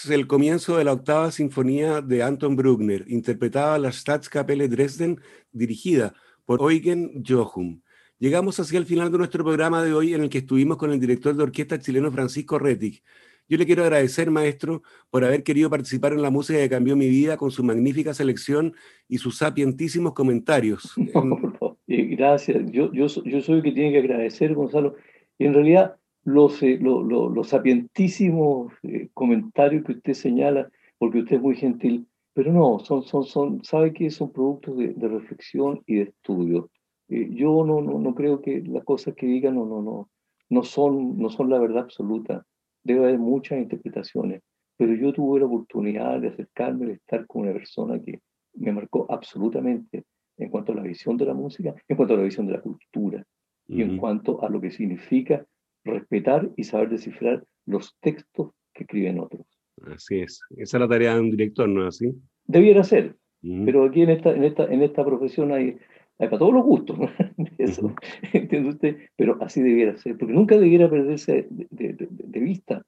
El 0.09 0.27
comienzo 0.27 0.77
de 0.77 0.83
la 0.83 0.93
octava 0.93 1.31
sinfonía 1.31 2.01
de 2.01 2.23
Anton 2.23 2.55
Bruckner, 2.55 3.05
interpretada 3.07 3.77
la 3.77 3.91
Staatskapelle 3.91 4.67
Dresden, 4.67 5.19
dirigida 5.51 6.13
por 6.45 6.59
Eugen 6.61 7.23
Jochum. 7.23 7.81
Llegamos 8.17 8.59
hacia 8.59 8.79
el 8.79 8.85
final 8.85 9.11
de 9.11 9.17
nuestro 9.17 9.43
programa 9.43 9.83
de 9.83 9.93
hoy 9.93 10.13
en 10.13 10.23
el 10.23 10.29
que 10.29 10.39
estuvimos 10.39 10.77
con 10.77 10.91
el 10.91 10.99
director 10.99 11.35
de 11.35 11.43
orquesta 11.43 11.79
chileno 11.79 12.11
Francisco 12.11 12.57
Rettig. 12.57 13.03
Yo 13.47 13.57
le 13.57 13.65
quiero 13.65 13.83
agradecer, 13.83 14.31
maestro, 14.31 14.81
por 15.09 15.23
haber 15.23 15.43
querido 15.43 15.69
participar 15.69 16.13
en 16.13 16.21
la 16.21 16.31
música 16.31 16.59
que 16.59 16.69
cambió 16.69 16.95
mi 16.95 17.07
vida 17.07 17.37
con 17.37 17.51
su 17.51 17.63
magnífica 17.63 18.13
selección 18.13 18.73
y 19.07 19.19
sus 19.19 19.37
sapientísimos 19.37 20.13
comentarios. 20.13 20.95
gracias. 21.87 22.71
Yo, 22.71 22.91
yo, 22.91 23.07
yo 23.07 23.41
soy 23.41 23.57
el 23.57 23.63
que 23.63 23.71
tiene 23.71 23.91
que 23.91 23.99
agradecer, 23.99 24.53
Gonzalo. 24.53 24.95
Y 25.37 25.45
en 25.45 25.53
realidad 25.53 25.97
los, 26.25 26.61
eh, 26.63 26.79
los 26.81 27.47
sapientísimos 27.47 28.73
eh, 28.83 29.09
comentarios 29.13 29.85
que 29.85 29.93
usted 29.93 30.13
señala, 30.13 30.69
porque 30.97 31.19
usted 31.19 31.37
es 31.37 31.41
muy 31.41 31.55
gentil, 31.55 32.07
pero 32.33 32.51
no, 32.51 32.79
son, 32.79 33.03
son, 33.03 33.23
son, 33.23 33.63
sabe 33.63 33.93
que 33.93 34.09
son 34.09 34.31
productos 34.31 34.75
de, 34.77 35.07
reflexión 35.07 35.81
y 35.85 35.95
de 35.95 36.01
estudio. 36.01 36.69
Eh, 37.09 37.29
yo 37.31 37.63
no, 37.63 37.79
no, 37.79 37.99
no 37.99 38.15
creo 38.15 38.41
que 38.41 38.61
las 38.63 38.83
cosas 38.83 39.13
que 39.13 39.27
digan 39.27 39.55
no, 39.55 39.65
no, 39.65 39.81
no, 39.83 40.09
no, 40.49 40.63
son, 40.63 41.17
no 41.17 41.29
son 41.29 41.49
la 41.49 41.59
verdad 41.59 41.83
absoluta. 41.83 42.43
Debe 42.83 43.05
haber 43.05 43.19
muchas 43.19 43.59
interpretaciones, 43.59 44.41
pero 44.77 44.95
yo 44.95 45.13
tuve 45.13 45.39
la 45.39 45.45
oportunidad 45.45 46.19
de 46.19 46.29
acercarme, 46.29 46.87
de 46.87 46.93
estar 46.93 47.27
con 47.27 47.43
una 47.43 47.53
persona 47.53 48.01
que 48.01 48.19
me 48.55 48.71
marcó 48.71 49.05
absolutamente 49.09 50.05
en 50.37 50.49
cuanto 50.49 50.71
a 50.71 50.75
la 50.75 50.81
visión 50.81 51.17
de 51.17 51.25
la 51.25 51.35
música, 51.35 51.75
en 51.87 51.95
cuanto 51.95 52.15
a 52.15 52.17
la 52.17 52.23
visión 52.23 52.47
de 52.47 52.53
la 52.53 52.61
cultura 52.61 53.23
y 53.67 53.81
en 53.81 53.97
cuanto 53.97 54.43
a 54.43 54.49
lo 54.49 54.61
que 54.61 54.69
significa 54.69 55.45
respetar 55.85 56.49
y 56.57 56.63
saber 56.63 56.89
descifrar 56.89 57.43
los 57.65 57.95
textos 58.01 58.51
que 58.73 58.83
escriben 58.83 59.19
otros. 59.19 59.45
Así 59.93 60.19
es. 60.19 60.41
Esa 60.57 60.77
es 60.77 60.81
la 60.81 60.87
tarea 60.87 61.15
de 61.15 61.21
un 61.21 61.31
director, 61.31 61.69
¿no 61.69 61.87
es 61.87 61.95
así? 61.95 62.13
Debiera 62.45 62.83
ser. 62.83 63.15
Pero 63.41 63.85
aquí 63.85 64.01
en 64.01 64.09
esta, 64.09 64.31
en 64.31 64.43
esta, 64.43 64.65
en 64.65 64.81
esta 64.81 65.05
profesión 65.05 65.51
hay, 65.51 65.77
hay 66.17 66.27
para 66.27 66.39
todos 66.39 66.53
los 66.53 66.63
gustos. 66.63 66.97
Eso, 67.59 67.93
¿Entiende 68.33 68.69
usted? 68.69 68.97
Pero 69.15 69.37
así 69.39 69.61
debiera 69.61 69.95
ser, 69.97 70.17
porque 70.17 70.33
nunca 70.33 70.57
debiera 70.57 70.89
perderse 70.89 71.47
de, 71.51 71.67
de, 71.93 72.39
vista 72.39 72.83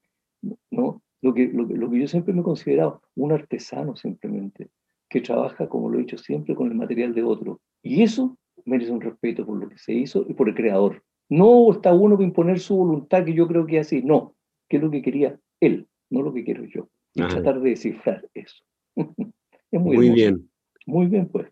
¿no? 0.70 1.00
Lo, 1.22 1.32
que, 1.32 1.46
lo, 1.46 1.62
lo, 1.62 1.90
que 1.90 2.00
yo 2.00 2.08
siempre 2.08 2.34
me 2.34 2.40
he 2.40 2.44
considerado 2.44 3.02
un 3.14 3.32
artesano 3.32 3.94
simplemente, 3.94 4.68
que 5.08 5.20
trabaja, 5.20 5.68
como 5.68 5.90
lo 5.90 5.98
he 5.98 6.02
dicho 6.02 6.18
siempre, 6.18 6.56
con 6.56 6.68
el 6.68 6.74
material 6.74 7.14
de 7.14 7.22
otro. 7.22 7.60
Y 7.80 8.02
eso 8.02 8.36
merece 8.64 8.90
un 8.90 9.00
respeto 9.00 9.46
por 9.46 9.58
lo 9.58 9.68
que 9.68 9.78
se 9.78 9.94
hizo 9.94 10.26
y 10.28 10.34
por 10.34 10.48
el 10.48 10.56
creador. 10.56 11.04
No 11.28 11.70
está 11.72 11.92
uno 11.92 12.16
que 12.16 12.24
imponer 12.24 12.58
su 12.58 12.76
voluntad, 12.76 13.24
que 13.24 13.34
yo 13.34 13.46
creo 13.46 13.66
que 13.66 13.78
es 13.78 13.86
así. 13.86 14.02
No, 14.02 14.34
que 14.68 14.76
es 14.78 14.82
lo 14.82 14.90
que 14.90 15.02
quería 15.02 15.38
él, 15.60 15.86
no 16.10 16.22
lo 16.22 16.32
que 16.32 16.44
quiero 16.44 16.64
yo. 16.64 16.88
tratar 17.14 17.60
de 17.60 17.70
descifrar 17.70 18.26
eso. 18.34 18.64
es 18.96 19.80
muy, 19.80 19.96
muy 19.96 20.10
bien. 20.10 20.48
Muy 20.86 21.06
bien, 21.06 21.28
pues. 21.28 21.48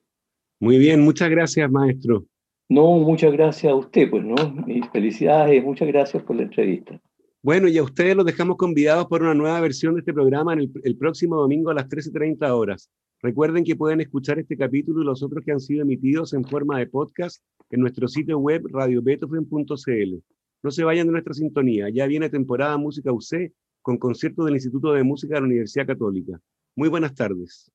Muy 0.60 0.78
bien, 0.78 1.00
muchas 1.00 1.28
gracias, 1.28 1.70
maestro. 1.70 2.24
No, 2.68 2.98
muchas 2.98 3.32
gracias 3.32 3.70
a 3.70 3.76
usted, 3.76 4.08
pues, 4.10 4.24
¿no? 4.24 4.34
Y 4.66 4.80
felicidades, 4.92 5.62
muchas 5.62 5.88
gracias 5.88 6.22
por 6.22 6.36
la 6.36 6.42
entrevista. 6.42 7.00
Bueno, 7.42 7.68
y 7.68 7.78
a 7.78 7.82
ustedes 7.82 8.16
los 8.16 8.24
dejamos 8.24 8.56
convidados 8.56 9.06
por 9.06 9.22
una 9.22 9.34
nueva 9.34 9.60
versión 9.60 9.94
de 9.94 10.00
este 10.00 10.14
programa 10.14 10.54
en 10.54 10.60
el, 10.60 10.72
el 10.82 10.96
próximo 10.96 11.36
domingo 11.36 11.70
a 11.70 11.74
las 11.74 11.88
13.30 11.88 12.50
horas. 12.50 12.90
Recuerden 13.22 13.62
que 13.62 13.76
pueden 13.76 14.00
escuchar 14.00 14.38
este 14.38 14.56
capítulo 14.56 15.02
y 15.02 15.04
los 15.04 15.22
otros 15.22 15.44
que 15.44 15.52
han 15.52 15.60
sido 15.60 15.82
emitidos 15.82 16.32
en 16.32 16.44
forma 16.44 16.78
de 16.78 16.86
podcast 16.86 17.42
en 17.70 17.80
nuestro 17.80 18.08
sitio 18.08 18.38
web 18.38 18.62
radiobeethoven.cl. 18.70 20.14
No 20.62 20.70
se 20.70 20.84
vayan 20.84 21.06
de 21.06 21.12
nuestra 21.12 21.34
sintonía, 21.34 21.88
ya 21.92 22.06
viene 22.06 22.28
temporada 22.28 22.76
Música 22.76 23.12
UC 23.12 23.52
con 23.82 23.98
conciertos 23.98 24.44
del 24.44 24.54
Instituto 24.54 24.92
de 24.92 25.04
Música 25.04 25.34
de 25.34 25.40
la 25.42 25.46
Universidad 25.46 25.86
Católica. 25.86 26.40
Muy 26.74 26.88
buenas 26.88 27.14
tardes. 27.14 27.70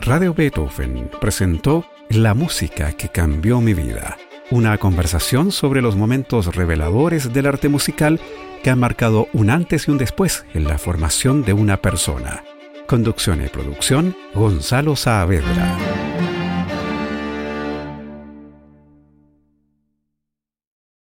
Radio 0.00 0.32
Beethoven 0.32 1.10
presentó 1.20 1.84
La 2.08 2.32
música 2.32 2.94
que 2.94 3.10
cambió 3.10 3.60
mi 3.60 3.74
vida, 3.74 4.16
una 4.50 4.78
conversación 4.78 5.52
sobre 5.52 5.82
los 5.82 5.96
momentos 5.96 6.56
reveladores 6.56 7.32
del 7.34 7.44
arte 7.44 7.68
musical 7.68 8.18
que 8.62 8.70
han 8.70 8.80
marcado 8.80 9.26
un 9.34 9.50
antes 9.50 9.86
y 9.86 9.90
un 9.90 9.98
después 9.98 10.46
en 10.54 10.64
la 10.64 10.78
formación 10.78 11.42
de 11.42 11.52
una 11.52 11.82
persona. 11.82 12.42
Conducción 12.86 13.44
y 13.44 13.48
producción, 13.48 14.16
Gonzalo 14.34 14.96
Saavedra. 14.96 16.07